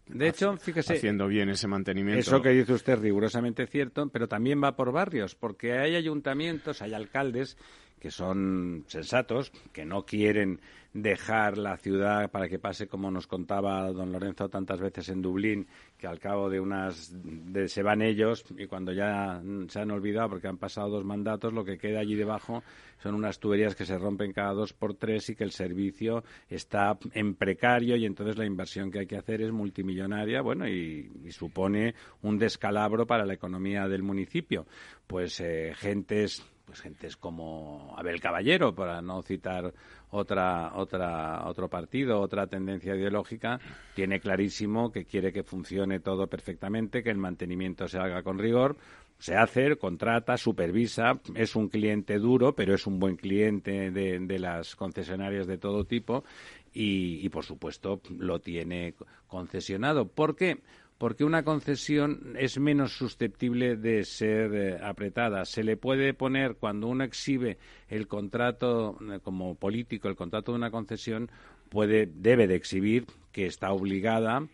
[0.07, 2.21] De hecho, fíjese, haciendo bien ese mantenimiento.
[2.21, 6.81] Eso que dice usted es rigurosamente cierto, pero también va por barrios, porque hay ayuntamientos,
[6.81, 7.57] hay alcaldes
[8.03, 10.59] que son sensatos, que no quieren
[10.93, 15.69] dejar la ciudad para que pase como nos contaba don Lorenzo tantas veces en Dublín,
[15.97, 20.31] que al cabo de unas de, se van ellos y cuando ya se han olvidado
[20.31, 22.65] porque han pasado dos mandatos, lo que queda allí debajo
[22.99, 26.99] son unas tuberías que se rompen cada dos por tres y que el servicio está
[27.13, 31.31] en precario y entonces la inversión que hay que hacer es multimillonaria, bueno, y, y
[31.31, 34.67] supone un descalabro para la economía del municipio.
[35.07, 36.43] Pues eh, gentes
[36.73, 39.75] pues gentes como Abel Caballero, para no citar
[40.09, 43.61] otra, otra, otro partido, otra tendencia ideológica,
[43.95, 48.79] tiene clarísimo que quiere que funcione todo perfectamente, que el mantenimiento se haga con rigor,
[49.19, 54.75] se hace, contrata, supervisa, es un cliente duro, pero es un buen cliente de, las
[54.75, 56.25] concesionarias de todo tipo
[56.73, 58.95] y, y, por supuesto, lo tiene
[59.27, 60.09] concesionado.
[60.09, 60.63] ¿Por qué?
[61.03, 65.45] Porque una concesión es menos susceptible de ser eh, apretada.
[65.45, 70.59] Se le puede poner, cuando uno exhibe el contrato eh, como político, el contrato de
[70.59, 71.29] una concesión,
[71.69, 74.47] puede, debe de exhibir que está obligada,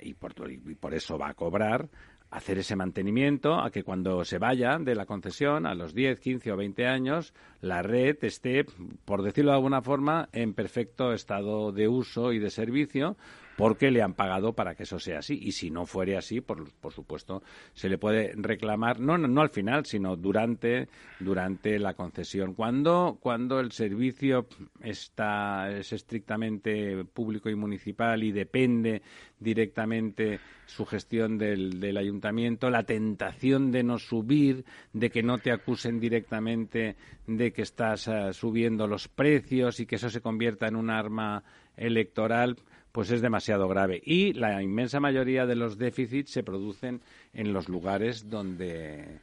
[0.00, 1.90] y por, y por eso va a cobrar,
[2.30, 6.50] hacer ese mantenimiento, a que cuando se vaya de la concesión, a los 10, 15
[6.50, 8.64] o 20 años, la red esté,
[9.04, 13.18] por decirlo de alguna forma, en perfecto estado de uso y de servicio,
[13.58, 15.36] porque le han pagado para que eso sea así.
[15.42, 17.42] Y si no fuere así, por, por supuesto,
[17.74, 20.86] se le puede reclamar, no, no, no al final, sino durante,
[21.18, 22.54] durante la concesión.
[22.54, 24.46] Cuando, cuando el servicio
[24.80, 29.02] está, es estrictamente público y municipal y depende
[29.40, 35.50] directamente su gestión del, del ayuntamiento, la tentación de no subir, de que no te
[35.50, 36.94] acusen directamente
[37.26, 41.42] de que estás uh, subiendo los precios y que eso se convierta en un arma
[41.76, 42.56] electoral,
[42.98, 44.02] pues es demasiado grave.
[44.04, 47.00] Y la inmensa mayoría de los déficits se producen
[47.32, 49.20] en los lugares donde,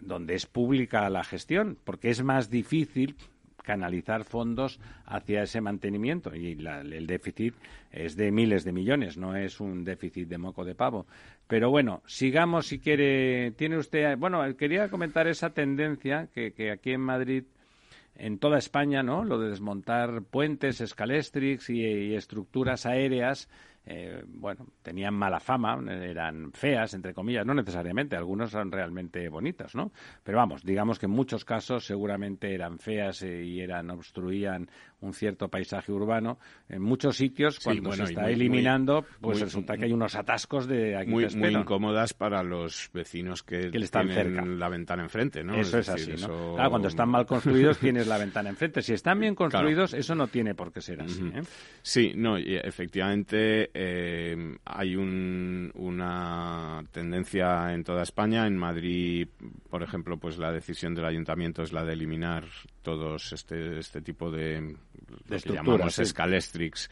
[0.00, 3.16] donde es pública la gestión, porque es más difícil
[3.62, 7.54] canalizar fondos hacia ese mantenimiento y la, el déficit
[7.90, 11.06] es de miles de millones, no es un déficit de moco de pavo.
[11.46, 13.50] Pero bueno, sigamos si quiere.
[13.58, 14.16] Tiene usted.
[14.16, 17.44] Bueno, quería comentar esa tendencia que, que aquí en Madrid
[18.14, 19.24] en toda España, ¿no?
[19.24, 23.48] Lo de desmontar puentes, escalestrix y, y estructuras aéreas,
[23.84, 29.74] eh, bueno, tenían mala fama, eran feas, entre comillas, no necesariamente, algunos eran realmente bonitas,
[29.74, 29.90] ¿no?
[30.22, 34.68] Pero vamos, digamos que en muchos casos seguramente eran feas eh, y eran obstruían
[35.00, 36.38] un cierto paisaje urbano.
[36.68, 39.92] En muchos sitios, cuando bueno, se está muy, eliminando, muy, pues muy, resulta que hay
[39.92, 44.46] unos atascos de aquí muy, muy incómodas para los vecinos que, que están tienen cerca.
[44.46, 45.56] la ventana enfrente, ¿no?
[45.56, 46.32] Eso es, decir, así, ¿no?
[46.32, 48.80] eso- Claro, cuando están mal construidos tienes la ventana enfrente.
[48.80, 49.50] Si están bien Claro.
[49.50, 51.20] construidos, eso no tiene por qué ser así.
[51.34, 51.42] ¿eh?
[51.82, 58.46] Sí, no, y efectivamente eh, hay un- una tendencia en toda España.
[58.46, 59.28] En Madrid,
[59.70, 62.44] por ejemplo, pues la decisión del ayuntamiento es la de eliminar
[62.82, 66.02] todos este, este tipo de, lo que estructuras, llamamos sí.
[66.02, 66.90] escalestrix,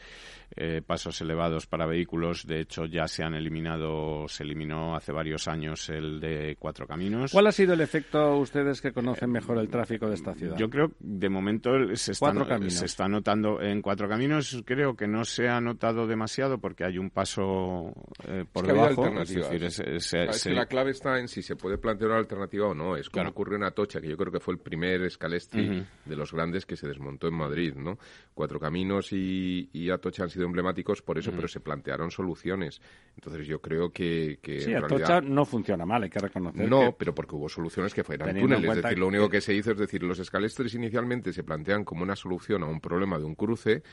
[0.55, 2.45] eh, pasos elevados para vehículos.
[2.45, 7.31] De hecho, ya se han eliminado, se eliminó hace varios años el de cuatro caminos.
[7.31, 10.57] ¿Cuál ha sido el efecto, ustedes que conocen mejor el tráfico de esta ciudad?
[10.57, 12.73] Yo creo, de momento, se está, Cuatro caminos.
[12.73, 14.61] se está notando en cuatro caminos.
[14.65, 17.93] Creo que no se ha notado demasiado porque hay un paso
[18.27, 18.91] eh, por Es que debajo.
[18.91, 19.49] Es alternativas.
[19.51, 21.77] decir, es- es- se- Claro, es se- que la clave está en si se puede
[21.77, 22.95] plantear una alternativa o no.
[22.97, 23.29] Es como Claro.
[23.29, 26.75] ocurrió en Atocha, que yo creo que fue el primer escalestri De los grandes que
[26.75, 27.97] se desmontó en Madrid, ¿no?
[28.33, 32.81] Cuatro Caminos y, y Atocha han sido emblemáticos por eso, pero se plantearon soluciones.
[33.15, 36.67] Entonces yo creo que, que Sí, en Atocha realidad- no funciona mal, hay que reconocer.
[36.69, 38.69] no, que- pero porque hubo soluciones que fueran túneles.
[38.77, 42.03] Es decir, lo único que se hizo es decir, los escalestres inicialmente se plantean como
[42.03, 43.83] una solución a un problema de un cruce,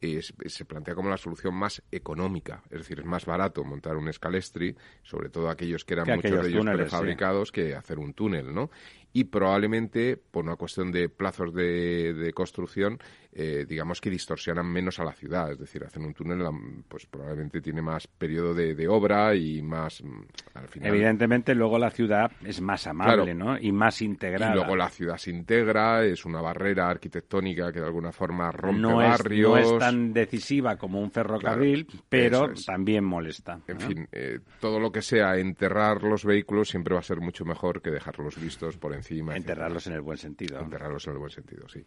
[0.00, 2.62] es- se plantea como la solución más económica.
[2.70, 6.30] Es decir, es más barato montar un escalestri, sobre todo aquellos que eran Que muchos
[6.42, 8.70] de ellos túneles, prefabricados, que hacer un túnel, ¿no?
[9.14, 12.98] Y probablemente, por una cuestión de plazos de, de construcción,
[13.36, 15.50] eh, digamos que distorsionan menos a la ciudad.
[15.50, 16.40] Es decir, hacer un túnel,
[16.88, 20.20] pues probablemente tiene más periodo de, de obra y más, mm,
[20.54, 20.88] al final...
[20.90, 23.34] Evidentemente, luego la ciudad es más amable, Claro.
[23.34, 23.58] ¿no?
[23.58, 24.52] Y más integrada.
[24.52, 28.80] Y luego la ciudad se integra, es una barrera arquitectónica que de alguna forma rompe
[28.80, 29.50] no es, barrios.
[29.50, 32.64] no es tan decisiva como un ferrocarril, Claro, pero es.
[32.64, 33.60] también molesta.
[33.66, 33.86] En ¿no?
[33.88, 37.82] fin, eh, todo lo que sea enterrar los vehículos siempre va a ser mucho mejor
[37.82, 39.32] que dejarlos vistos por encima.
[39.32, 39.54] etcétera.
[39.54, 40.60] Enterrarlos en el buen sentido.
[40.60, 41.84] Enterrarlos en el buen sentido, sí.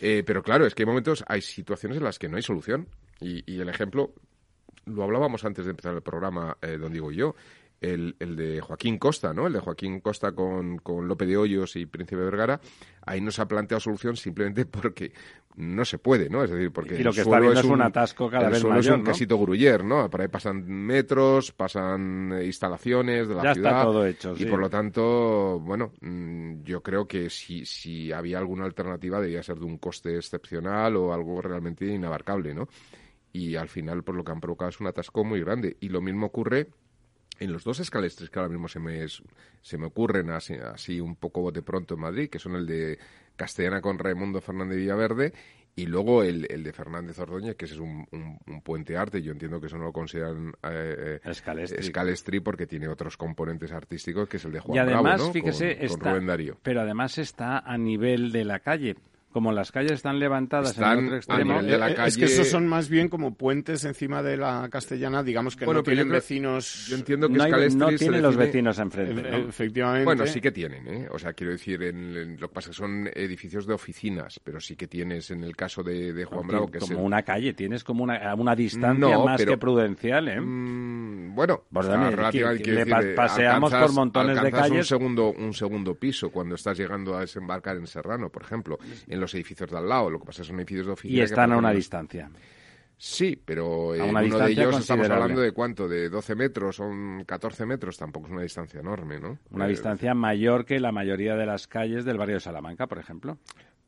[0.00, 2.88] Eh, pero claro, es que hay momentos, hay situaciones en las que no hay solución.
[3.20, 4.14] Y, y el ejemplo,
[4.86, 7.34] lo hablábamos antes de empezar el programa, eh, don Diego y yo,
[7.80, 9.46] el, el de Joaquín Costa, ¿no?
[9.46, 12.60] El de Joaquín Costa con, con Lope de Hoyos y Príncipe Vergara.
[13.06, 15.12] Ahí no se ha planteado solución simplemente porque
[15.56, 16.44] no se puede, ¿no?
[16.44, 18.60] Es decir, porque Y lo el que está habiendo es un atasco cada el vez
[18.60, 19.04] suelo es un ¿no?
[19.04, 20.08] quesito gruyer, ¿no?
[20.08, 23.70] Por ahí pasan metros, pasan eh, instalaciones de la Ya ciudad.
[23.72, 28.38] está todo hecho, Y por lo tanto, bueno, mm, yo creo que si, si había
[28.38, 32.68] alguna alternativa debía ser de un coste excepcional o algo realmente inabarcable, ¿no?
[33.32, 35.76] Y al final, por lo que han provocado es un atasco muy grande.
[35.80, 36.68] Y lo mismo ocurre
[37.40, 41.16] en los dos escalestres que ahora mismo se me, se me ocurren así, así un
[41.16, 42.98] poco de pronto en Madrid, que son el de
[43.36, 45.32] Castellana con Raimundo Fernández Villaverde
[45.76, 49.22] y luego el, el de Fernández Ordóñez, que ese es un, un- un puente arte.
[49.22, 51.78] Yo entiendo que eso no lo consideran eh, eh, Escalestri.
[51.80, 55.32] escalestri porque tiene otros componentes artísticos, que es el de Juan y además, Bravo, ¿no?
[55.32, 56.58] fíjese, con, con está, Rubén Darío.
[56.62, 58.96] pero además está a nivel de la calle.
[59.32, 62.22] Como las calles están levantadas Están en el otro extremo, de la Eh, Es que
[62.22, 65.84] calle- esos son más bien como puentes encima de la castellana, digamos que Bueno, no
[65.84, 66.86] yo tienen creo- vecinos.
[66.88, 69.20] Yo entiendo que no, hay- no se tiene los define- vecinos enfrente.
[69.28, 69.48] E- ¿no?
[69.48, 70.04] Efectivamente.
[70.04, 71.08] Bueno, sí que tienen, ¿eh?
[71.12, 74.40] O sea, quiero decir, en, en- lo que pasa es que son edificios de oficinas,
[74.42, 77.06] pero sí que tienes en el caso de, de Juan Bravo, que es como el-
[77.06, 80.40] una calle, tienes como una, una distancia más pero- que prudencial, ¿eh?
[80.40, 84.42] Mm, bueno, Por o sea, relativa- que- quiero le decir, eh, paseamos por alcanzas- montones
[84.42, 84.78] de calles.
[84.78, 89.19] Un segundo, un segundo piso cuando estás llegando a desembarcar en Serrano, por ejemplo, en
[89.20, 90.10] los edificios de al lado.
[90.10, 91.14] Lo que pasa es que son edificios de oficina.
[91.14, 92.30] y que están a una distancia.
[93.02, 97.64] Sí, pero eh, uno de ellos estamos hablando de cuánto, de 12 metros, son 14
[97.64, 99.38] metros, tampoco es una distancia enorme, ¿no?
[99.50, 102.98] Una Eh, distancia mayor que la mayoría de las calles del barrio de Salamanca, por
[102.98, 103.38] ejemplo.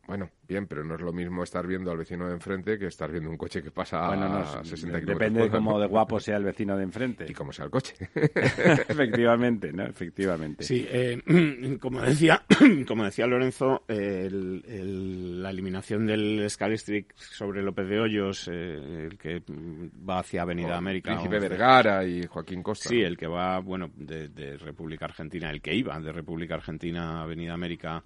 [0.07, 3.11] Bueno, bien, pero no es lo mismo estar viendo al vecino de enfrente que estar
[3.11, 6.19] viendo un coche que pasa bueno, no, a 60 kilómetros depende de cómo de guapo
[6.19, 7.25] sea el vecino de enfrente.
[7.29, 7.95] y cómo sea el coche.
[8.89, 9.85] Efectivamente, ¿no?
[9.85, 10.65] Efectivamente.
[10.65, 12.43] Sí, eh, como decía,
[12.87, 19.07] como decía Lorenzo, eh, el- el- la eliminación del Scalestric sobre López de Hoyos, eh,
[19.11, 21.11] el que va hacia Avenida América.
[21.13, 22.89] Príncipe Vergara y Joaquín Costa.
[22.89, 27.21] Sí, el que va, bueno, de, de República Argentina, el que iba de República Argentina
[27.21, 28.03] a Avenida América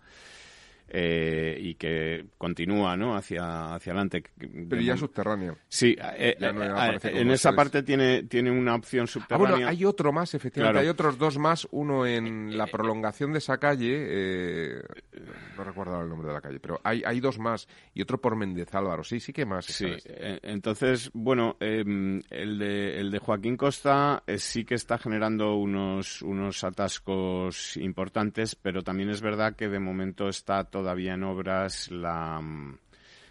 [0.88, 3.16] eh, y que continúa, ¿no?
[3.16, 4.22] Hacia, hacia adelante.
[4.68, 5.56] Pero ya subterráneo.
[5.68, 9.50] Sí, eh, Ya no eh, eh, en esa parte tiene, tiene una opción Ah, subterránea.
[9.50, 10.72] bueno, hay otro más, efectivamente.
[10.74, 10.84] Claro.
[10.84, 11.66] Hay otros dos más.
[11.70, 13.94] Uno en la prolongación de esa calle.
[14.08, 14.82] eh,
[15.56, 17.66] no recuerdo el nombre de la calle, pero hay, hay dos más.
[17.94, 19.02] Y otro por Méndez Álvaro.
[19.02, 19.64] Sí, sí que más.
[19.66, 24.98] Sí, eh, entonces, bueno, em, el, de, el de Joaquín Costa eh, sí que está
[24.98, 31.24] generando unos, unos atascos importantes, pero también es verdad que de momento está todavía en
[31.24, 32.78] obras la, mm,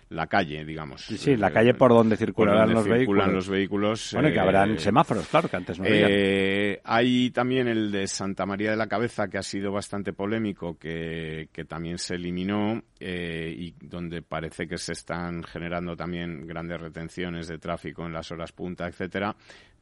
[0.10, 1.02] la calle, digamos.
[1.06, 3.34] Sí, sí, la Eh, calle por donde por circularán donde los circulan vehículos.
[3.34, 4.10] los vehículos.
[4.14, 6.08] Bueno, que eh, habrán semáforos, claro, que antes no había.
[6.10, 10.78] eh, hay también el de Santa María de la Cabeza, que ha sido bastante polémico,
[10.78, 16.80] que, que también se eliminó eh, y donde parece que se están generando también grandes
[16.82, 19.36] retenciones de tráfico en las horas punta, etcétera.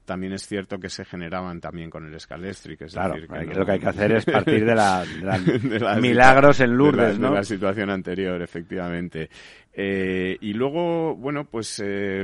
[0.05, 2.81] También es cierto que se generaban también con el Scalestric.
[2.81, 5.21] Es Claro, decir, que no- lo que hay que hacer es partir de la, de
[5.21, 7.29] la- de la milagros en Lourdes, de la, ¿no?
[7.29, 9.29] de la situación anterior, efectivamente.
[9.75, 12.23] Eh, y luego, bueno, pues eh,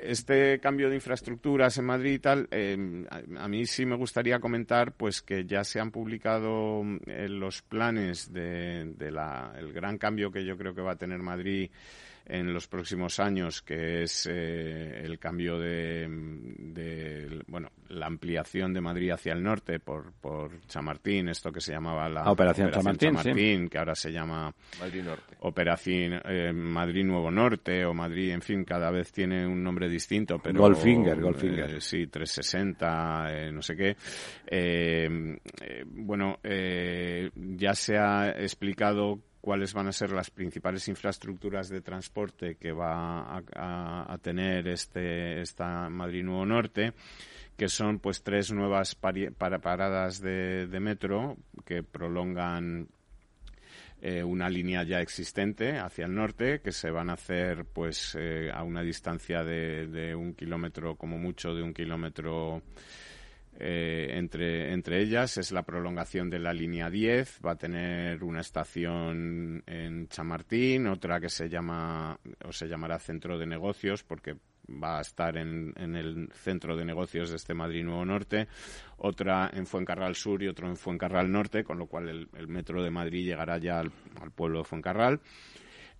[0.00, 4.38] este cambio de infraestructuras en Madrid y tal, eh, a, a mí sí me gustaría
[4.38, 9.98] comentar pues que ya se han publicado eh, los planes de, de la, el gran
[9.98, 11.68] cambio que yo creo que va a tener Madrid
[12.28, 18.80] en los próximos años, que es eh, el cambio de, de, bueno, la ampliación de
[18.80, 23.16] Madrid hacia el norte por, por Chamartín, esto que se llamaba la La Operación Chamartín,
[23.16, 23.68] sí.
[23.70, 25.36] que ahora se llama Madrid Norte.
[25.38, 30.38] Operación eh, Madrid Nuevo Norte o Madrid, en fin, cada vez tiene un nombre distinto,
[30.38, 31.76] pero Goldfinger, Goldfinger.
[31.76, 33.96] eh, sí, 360, eh, no sé qué.
[34.46, 41.68] Eh, eh, bueno, eh, ya se ha explicado cuáles van a ser las principales infraestructuras
[41.68, 46.94] de transporte que va a, tener este esta Madrid Nuevo Norte
[47.56, 52.88] que son pues tres nuevas paradas de, metro que prolongan
[54.02, 58.50] eh, una línea ya existente hacia el norte que se van a hacer pues eh,
[58.52, 62.62] a una distancia de, un kilómetro como mucho de un kilómetro
[63.58, 65.38] eh, entre, entre ellas.
[65.38, 71.18] Es la prolongación de la línea 10, va a tener una estación en Chamartín, otra
[71.18, 74.36] que se llama o se llamará Centro de Negocios porque
[74.68, 78.48] va a estar en, el centro de negocios de este Madrid Nuevo Norte,
[78.98, 82.90] otra en Fuencarral Sur y otro en Fuencarral Norte, con lo cual el, metro de
[82.90, 85.20] Madrid llegará ya al, al pueblo de Fuencarral.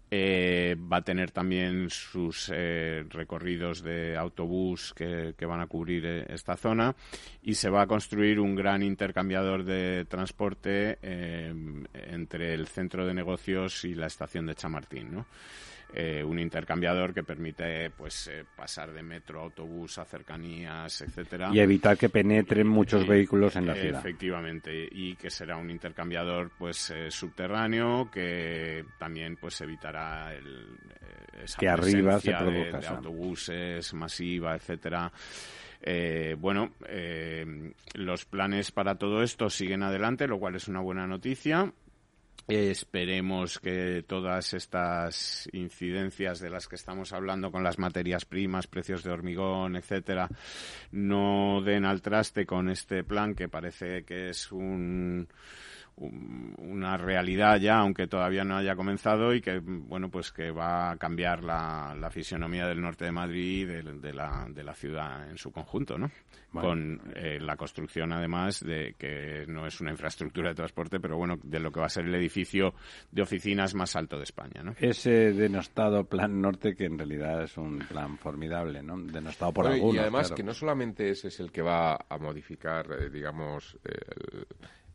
[0.08, 6.26] Eh, va a tener también sus eh, recorridos de autobús que, van a cubrir eh,
[6.28, 6.94] esta zona
[7.42, 13.84] y se va a construir un gran intercambiador de transporte entre el centro de negocios
[13.84, 15.12] y la estación de Chamartín.
[15.12, 15.26] ¿no?
[15.98, 21.48] Eh, un intercambiador que permite pues eh, pasar de metro a autobús a cercanías, etcétera.
[21.50, 24.00] Y evitar que penetren muchos vehículos en la ciudad.
[24.00, 30.76] Efectivamente, y que será un intercambiador pues eh, subterráneo que también pues evitará el,
[31.42, 35.10] esa que arriba se de, de autobuses masiva, etcétera.
[36.36, 36.72] bueno,
[37.94, 41.72] los planes para todo esto siguen adelante, lo cual es una buena noticia.
[42.48, 49.02] Esperemos que todas estas incidencias de las que estamos hablando con las materias primas, precios
[49.02, 50.28] de hormigón, etcétera,
[50.92, 55.26] no den al traste con este plan que parece que es un
[55.98, 60.96] una realidad ya, aunque todavía no haya comenzado y que bueno pues que va a
[60.98, 65.38] cambiar la, la fisionomía del norte de Madrid y de, la, de la ciudad en
[65.38, 66.10] su conjunto, ¿no?
[66.52, 71.38] Con eh, la construcción además de que no es una infraestructura de transporte, pero bueno
[71.42, 72.74] de lo que va a ser el edificio
[73.10, 74.74] de oficinas más alto de España, ¿no?
[74.78, 78.98] Ese denostado plan norte que en realidad es un plan formidable, ¿no?
[78.98, 79.94] Denostado por algunos.
[79.94, 84.46] Y además que no solamente ese es el que va a modificar, eh, digamos, el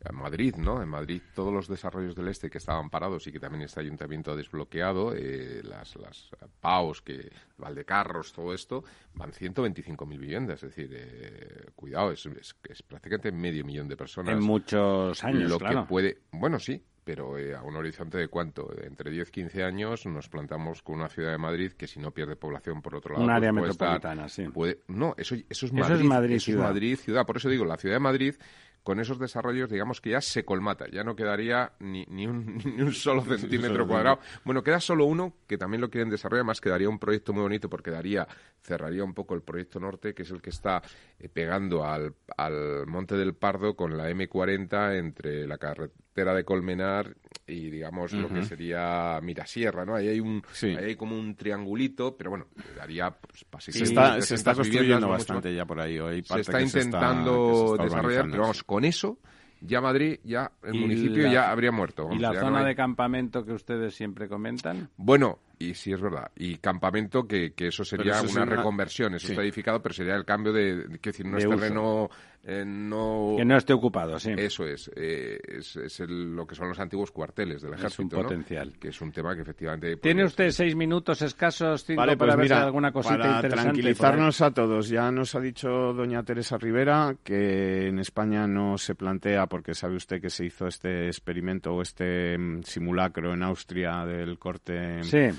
[0.08, 0.82] en Madrid, ¿no?
[0.82, 4.32] En Madrid todos los desarrollos del este que estaban parados y que también este ayuntamiento
[4.32, 6.30] ha desbloqueado, eh, las, las
[6.60, 8.84] PAOs, que, Valdecarros, todo esto,
[9.14, 10.62] van 125.000 viviendas.
[10.62, 14.34] Es decir, eh, cuidado, es, es, prácticamente medio millón de personas.
[14.34, 18.70] En muchos años, Lo que puede, bueno, sí, pero eh, a un horizonte de cuánto,
[18.82, 22.36] entre 10 15 años nos plantamos con una ciudad de Madrid que si no pierde
[22.36, 24.48] población por otro lado, un área pues metropolitana, sí.
[24.48, 26.64] Puede, no, eso, eso es Madrid, eso es Madrid, eso ciudad.
[26.64, 27.26] Es Madrid ciudad.
[27.26, 28.34] Por eso digo, la ciudad de Madrid
[28.82, 32.82] con esos desarrollos, digamos que ya se colmata, ya no quedaría ni, ni, un, ni
[32.82, 34.18] un solo centímetro cuadrado.
[34.44, 37.68] Bueno, queda solo uno, que también lo quieren desarrollar, más quedaría un proyecto muy bonito
[37.68, 38.26] porque daría,
[38.60, 40.82] cerraría un poco el proyecto norte, que es el que está
[41.18, 47.14] eh, pegando al, al Monte del Pardo con la M40 entre la carretera de Colmenar
[47.46, 49.94] y digamos lo que sería Mirasierra, ¿no?
[49.94, 54.34] Ahí hay un ahí hay como un triangulito, pero bueno, daría pues, se está, se
[54.34, 55.98] está construyendo bastante ya por ahí.
[55.98, 59.18] Hay se está intentando desarrollar, pero vamos, con eso
[59.64, 62.08] ya Madrid, ya el municipio ya habría muerto.
[62.12, 64.88] ¿Y la zona de campamento que ustedes siempre comentan?
[64.96, 66.30] Bueno, y sí es verdad.
[66.36, 69.14] Y campamento, que, que eso sería una, reconversión.
[69.14, 72.10] Eso está edificado, pero sería el cambio de, que decir, no es terreno
[72.44, 73.34] eh, no...
[73.36, 74.32] Que no esté ocupado, sí.
[74.36, 74.90] Eso es.
[74.96, 78.02] Eh, es, lo que son los antiguos cuarteles del ejército.
[78.02, 78.72] Es un potencial.
[78.80, 79.96] Que es un tema que efectivamente...
[79.96, 84.88] ¿Tiene usted seis minutos escasos, cinco, para pues ver alguna cosita para tranquilizarnos a todos.
[84.88, 89.94] Ya nos ha dicho doña Teresa Rivera que en España no se plantea, porque sabe
[89.94, 95.04] usted que se hizo este experimento o este mm, simulacro en Austria del corte...
[95.04, 95.30] Sí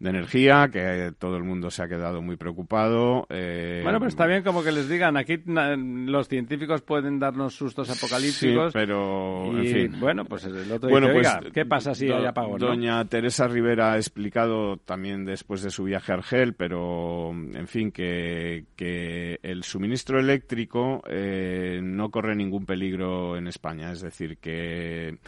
[0.00, 3.26] de energía, que todo el mundo se ha quedado muy preocupado.
[3.28, 7.90] Eh, bueno, pero está bien como que les digan, aquí los científicos pueden darnos sustos
[7.90, 8.72] apocalípticos.
[8.72, 10.00] Sí, pero, en fin.
[10.00, 12.58] Bueno, pues el otro bueno, pues, ¿qué pasa si hay apagón?
[12.58, 17.92] Doña Teresa Rivera ha explicado también después de su viaje a Argel, pero, en fin,
[17.92, 23.92] que, que el suministro eléctrico eh, no corre ningún peligro en España.
[23.92, 25.18] Es decir, que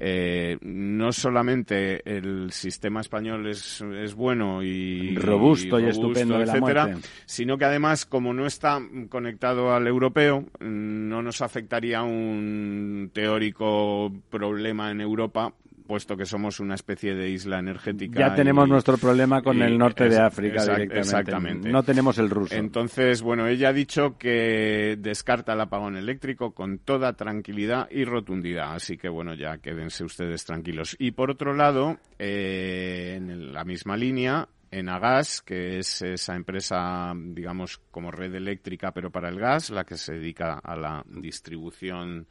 [0.00, 6.96] eh, no solamente el sistema español es, es bueno y robusto y, estupendo etcétera,
[7.26, 14.92] sino que además como no está conectado al europeo no nos afectaría un teórico problema
[14.92, 15.52] en Europa
[15.88, 18.20] puesto que somos una especie de isla energética.
[18.20, 20.98] Ya tenemos nuestro problema con el norte de África directamente.
[20.98, 21.68] Exactamente.
[21.70, 22.54] No tenemos el ruso.
[22.54, 28.74] Entonces, bueno, ella ha dicho que descarta el apagón eléctrico con toda tranquilidad y rotundidad.
[28.74, 30.94] Así que, bueno, ya quédense ustedes tranquilos.
[30.98, 37.78] Y por otro lado, eh, en la misma línea, Enagas, que es esa empresa, digamos,
[37.90, 42.26] como red eléctrica, pero para el gas, la que se dedica a la distribución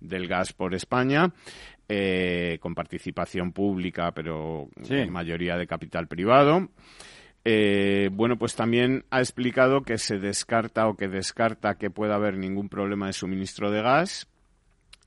[0.00, 1.32] del gas por España,
[1.88, 6.68] eh, con participación pública, pero en mayoría de capital privado.
[7.44, 12.38] Eh, bueno, pues también ha explicado que se descarta o que descarta que pueda haber
[12.38, 14.28] ningún problema de suministro de gas,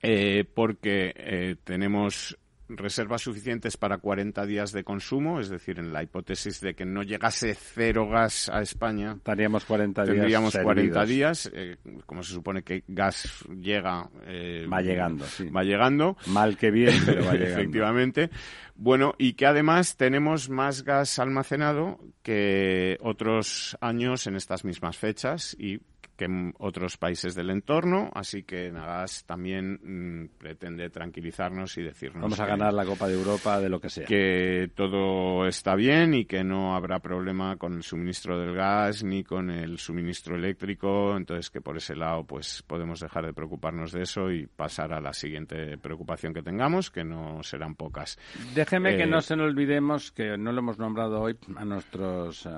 [0.01, 2.37] eh, porque tenemos
[2.69, 7.03] reservas suficientes para 40 días de consumo, es decir, en la hipótesis de que no
[7.03, 10.15] llegase cero gas a España, estaríamos 40 días.
[10.15, 14.09] Tendríamos 40 días, eh, como se supone que gas llega.
[14.27, 16.17] Eh, va llegando, Va llegando.
[16.27, 17.59] Mal que bien, pero va llegando.
[17.59, 18.29] Efectivamente.
[18.75, 25.55] Bueno, y que además tenemos más gas almacenado que otros años en estas mismas fechas
[25.59, 25.81] y
[26.19, 32.23] que en otros países del entorno, así que Nagas también mm, pretende tranquilizarnos y decirnos
[32.23, 34.05] vamos a ganar la Copa de Europa de lo que sea.
[34.05, 39.23] Que todo está bien y que no habrá problema con el suministro del gas ni
[39.23, 44.01] con el suministro eléctrico, entonces que por ese lado pues podemos dejar de preocuparnos de
[44.01, 48.19] eso y pasar a la siguiente preocupación que tengamos, que no serán pocas.
[48.53, 52.45] Déjeme que eh, no se nos olvidemos que no lo hemos nombrado hoy a nuestros
[52.45, 52.49] eh,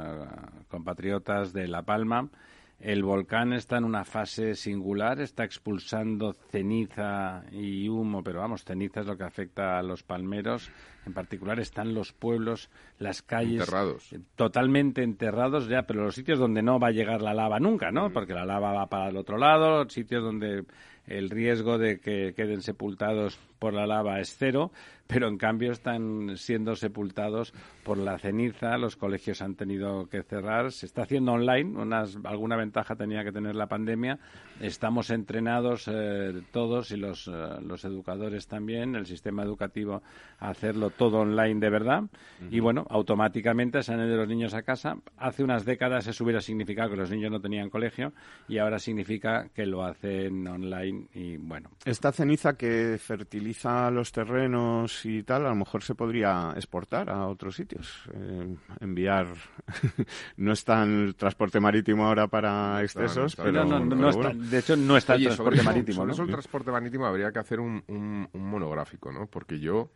[0.68, 2.28] compatriotas de La Palma
[2.82, 9.02] el volcán está en una fase singular, está expulsando ceniza y humo, pero vamos, ceniza
[9.02, 10.72] es lo que afecta a los palmeros.
[11.06, 14.16] En particular están los pueblos, las calles enterrados.
[14.36, 18.10] totalmente enterrados ya, pero los sitios donde no va a llegar la lava nunca, ¿no?
[18.10, 18.14] Mm.
[18.14, 20.64] Porque la lava va para el otro lado, sitios donde
[21.08, 24.72] el riesgo de que queden sepultados por la lava es cero,
[25.08, 30.72] pero en cambio están siendo sepultados por la ceniza, los colegios han tenido que cerrar,
[30.72, 34.20] se está haciendo online, unas, alguna ventaja tenía que tener la pandemia,
[34.62, 37.32] estamos entrenados eh, todos y los, eh,
[37.62, 40.02] los educadores también, el sistema educativo
[40.40, 42.04] a hacerlo todo online de verdad
[42.50, 44.98] y bueno, automáticamente se han ido los niños a casa.
[45.18, 48.14] Hace unas décadas eso hubiera significado que los niños no tenían colegio
[48.48, 51.70] y ahora significa que lo hacen online y bueno.
[51.86, 57.28] Esta ceniza que fertiliza los terrenos y tal, a lo mejor se podría exportar a
[57.28, 58.04] otros sitios.
[58.14, 59.28] Eh, enviar.
[60.38, 63.66] no está en el transporte marítimo ahora para excesos, pero.
[63.66, 66.06] de hecho, no está el transporte marítimo.
[66.06, 66.14] ¿no?
[66.14, 69.28] el transporte marítimo habría que hacer un, un, monográfico, ¿no?
[69.28, 69.90] Porque yo.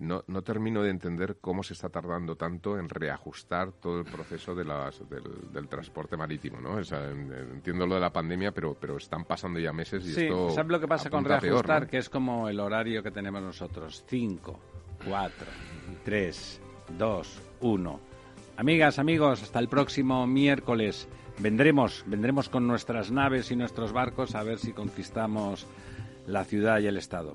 [0.00, 4.54] No, no, termino de entender cómo se está tardando tanto en reajustar todo el proceso
[4.54, 6.80] de las, del, transporte marítimo, ¿no?
[6.80, 10.72] entiendo lo de la pandemia, pero, pero están pasando ya meses y sí, esto ¿sabes
[10.72, 11.86] lo que pasa con reajustar?
[11.86, 14.04] Que es como el horario que tenemos nosotros.
[14.08, 14.58] Cinco,
[15.06, 15.46] cuatro,
[16.04, 16.60] tres,
[16.98, 18.00] dos, uno.
[18.56, 21.08] Amigas, amigos, hasta el próximo miércoles.
[21.38, 25.66] Vendremos, vendremos con nuestras naves y nuestros barcos a ver si conquistamos
[26.26, 27.34] la ciudad y el Estado.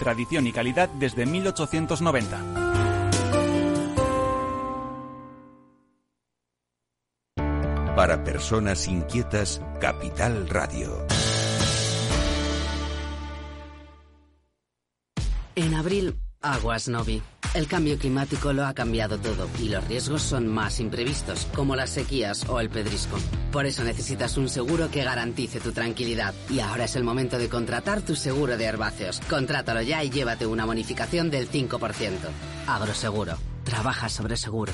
[0.00, 2.70] tradición y calidad desde 1890.
[7.94, 11.06] Para personas inquietas, Capital Radio.
[15.54, 17.22] En abril, aguas Novi.
[17.54, 21.90] El cambio climático lo ha cambiado todo y los riesgos son más imprevistos, como las
[21.90, 23.18] sequías o el pedrisco.
[23.50, 26.32] Por eso necesitas un seguro que garantice tu tranquilidad.
[26.48, 29.20] Y ahora es el momento de contratar tu seguro de herbáceos.
[29.28, 32.18] Contrátalo ya y llévate una bonificación del 5%.
[32.68, 33.36] Agroseguro.
[33.64, 34.72] Trabaja sobre seguro.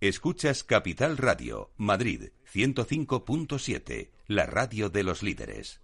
[0.00, 5.83] Escuchas Capital Radio, Madrid 105.7, la radio de los líderes.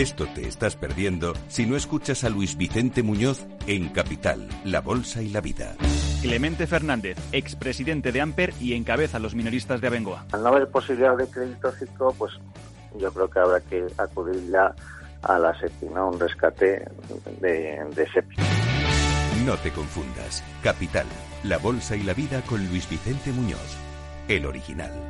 [0.00, 5.20] Esto te estás perdiendo si no escuchas a Luis Vicente Muñoz en Capital, La Bolsa
[5.20, 5.76] y la Vida.
[6.22, 10.24] Clemente Fernández, expresidente de Amper y encabeza a los minoristas de Abengoa.
[10.32, 12.32] Al no haber posibilidad de crédito fijo, pues
[12.98, 14.74] yo creo que habrá que acudir ya
[15.22, 16.08] a la SEPI, ¿no?
[16.08, 16.88] Un rescate
[17.42, 18.36] de, de SEPI.
[19.44, 20.42] No te confundas.
[20.62, 21.04] Capital,
[21.44, 23.76] La Bolsa y la Vida con Luis Vicente Muñoz.
[24.28, 25.09] El original.